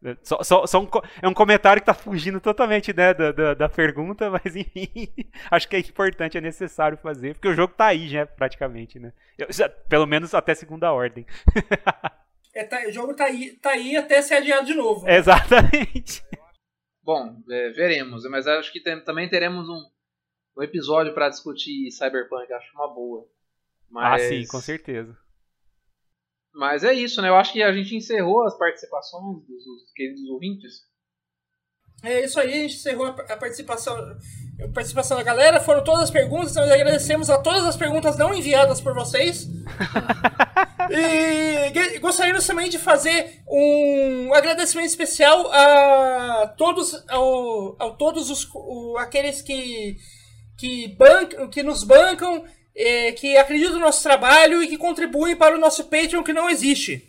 [0.03, 0.87] É, só, só, só um,
[1.21, 4.89] é um comentário que tá fugindo totalmente né, da, da, da, pergunta, mas enfim,
[5.51, 9.11] acho que é importante, é necessário fazer, porque o jogo tá aí, já, praticamente, né?
[9.37, 11.25] Eu, já, pelo menos até segunda ordem.
[12.55, 15.05] é, tá, o jogo tá aí, tá aí até ser adiado de novo.
[15.05, 15.17] Né?
[15.17, 16.23] Exatamente.
[17.03, 19.83] Bom, é, veremos, mas acho que tem, também teremos um,
[20.57, 23.27] um episódio para discutir Cyberpunk, acho uma boa.
[23.89, 24.21] Mas...
[24.21, 25.17] Ah, sim, com certeza.
[26.53, 27.29] Mas é isso, né?
[27.29, 30.89] Eu acho que a gente encerrou as participações dos, dos queridos ouvintes.
[32.01, 33.95] É isso aí, a gente encerrou a participação,
[34.63, 35.59] a participação da galera.
[35.59, 39.47] Foram todas as perguntas, nós agradecemos a todas as perguntas não enviadas por vocês.
[40.89, 48.97] e gostaríamos também de fazer um agradecimento especial a todos, ao, a todos os, o,
[48.97, 49.97] aqueles que,
[50.57, 52.45] que, bancam, que nos bancam
[52.79, 56.49] é, que acreditam no nosso trabalho e que contribuem para o nosso Patreon que não
[56.49, 57.05] existe.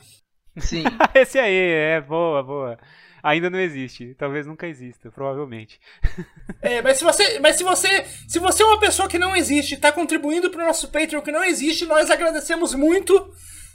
[0.58, 0.82] Sim.
[1.14, 2.78] Esse aí, é, boa, boa.
[3.22, 5.80] Ainda não existe, talvez nunca exista, provavelmente.
[6.62, 9.76] É, mas se você, mas se você, se você é uma pessoa que não existe,
[9.76, 13.32] está contribuindo para o nosso Patreon que não existe, nós agradecemos muito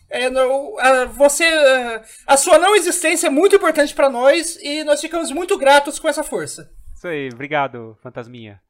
[0.07, 1.45] É, não, a, você,
[2.27, 6.07] a sua não existência é muito importante para nós e nós ficamos muito gratos com
[6.07, 6.69] essa força.
[6.95, 8.61] Isso aí, obrigado, Fantasminha.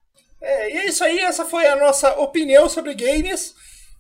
[0.46, 3.56] É, e é isso aí, essa foi a nossa opinião sobre games.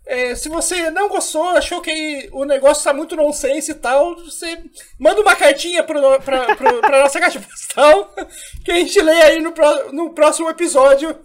[0.05, 4.63] É, se você não gostou, achou que o negócio tá muito nonsense e tal, você
[4.99, 8.13] manda uma cartinha pro, pro, pra nossa caixa postal
[8.63, 9.51] que a gente lê aí no,
[9.91, 11.17] no próximo episódio.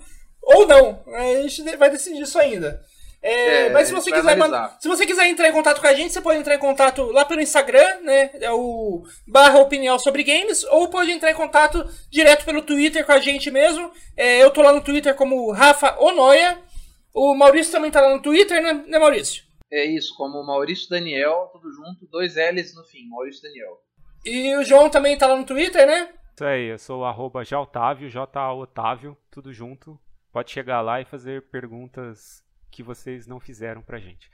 [0.42, 1.04] Ou não.
[1.08, 2.82] A gente vai decidir isso ainda.
[3.22, 4.38] É, é, mas se você quiser
[4.80, 7.24] se você quiser entrar em contato com a gente, você pode entrar em contato lá
[7.24, 8.30] pelo Instagram, né?
[8.34, 13.12] É o barra opinião sobre games, ou pode entrar em contato direto pelo Twitter com
[13.12, 13.90] a gente mesmo.
[14.16, 16.58] É, eu tô lá no Twitter como Rafa Onoia.
[17.12, 19.44] O Maurício também tá lá no Twitter, né, né Maurício?
[19.70, 23.80] É isso, como Maurício Daniel, tudo junto, dois L's no fim, Maurício Daniel.
[24.24, 26.08] E o João também tá lá no Twitter, né?
[26.34, 30.00] Isso aí, eu sou o arroba Otávio, J Otávio, tudo junto.
[30.32, 34.30] Pode chegar lá e fazer perguntas que vocês não fizeram pra gente.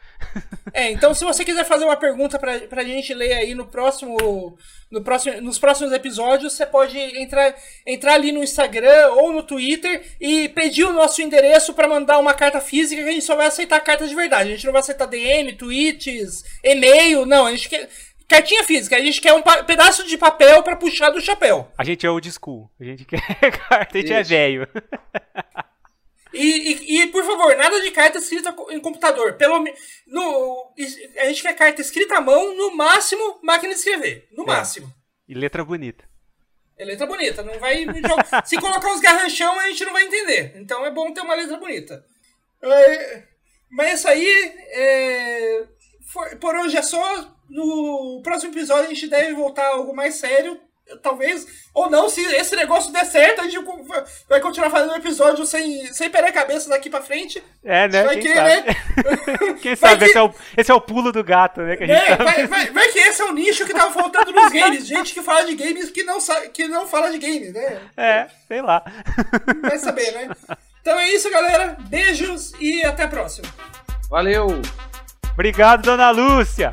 [0.73, 4.59] É, então se você quiser fazer uma pergunta pra, pra gente ler aí no próximo,
[4.91, 7.55] no próximo, nos próximos episódios, você pode entrar,
[7.87, 12.35] entrar ali no Instagram ou no Twitter e pedir o nosso endereço para mandar uma
[12.35, 14.51] carta física que a gente só vai aceitar cartas de verdade.
[14.51, 17.47] A gente não vai aceitar DM, tweets, e-mail, não.
[17.47, 17.89] A gente quer
[18.29, 18.97] cartinha física.
[18.97, 21.71] A gente quer um pedaço de papel para puxar do chapéu.
[21.79, 22.71] A gente é old school.
[22.81, 23.21] A gente quer
[23.69, 24.15] carta, a gente Isso.
[24.15, 24.69] é velho.
[26.33, 29.35] E, e, e, por favor, nada de carta escrita em computador.
[29.35, 29.65] Pelo
[30.07, 30.73] no,
[31.19, 34.29] A gente quer carta escrita à mão, no máximo, máquina de escrever.
[34.33, 34.47] No é.
[34.47, 34.93] máximo.
[35.29, 36.05] E letra bonita.
[36.79, 37.43] É letra bonita.
[37.43, 37.87] Não vai.
[38.45, 40.53] Se colocar uns garranchão, a gente não vai entender.
[40.57, 42.05] Então é bom ter uma letra bonita.
[42.63, 43.23] É,
[43.71, 44.55] mas isso aí.
[44.71, 45.65] É,
[46.13, 47.35] for, por hoje é só.
[47.49, 50.61] No próximo episódio a gente deve voltar a algo mais sério
[51.03, 53.59] talvez, ou não, se esse negócio der certo, a gente
[54.29, 57.43] vai continuar fazendo episódio sem, sem perder a cabeça daqui pra frente.
[57.65, 58.05] É, né?
[58.05, 58.49] Vai Quem que, sabe?
[58.49, 58.75] né?
[59.63, 60.05] Quem sabe, que...
[60.05, 61.77] esse, é o, esse é o pulo do gato, né?
[61.77, 62.25] Que a gente é, tá...
[62.25, 64.87] vai, vai, vai, que esse é o nicho que tava faltando nos games.
[64.87, 66.19] Gente que fala de games que não,
[66.53, 67.81] que não fala de games, né?
[67.97, 68.85] É, sei lá.
[69.63, 70.31] Vai saber, né?
[70.81, 71.77] Então é isso, galera.
[71.89, 73.49] Beijos e até a próxima.
[74.09, 74.47] Valeu!
[75.33, 76.71] Obrigado, dona Lúcia!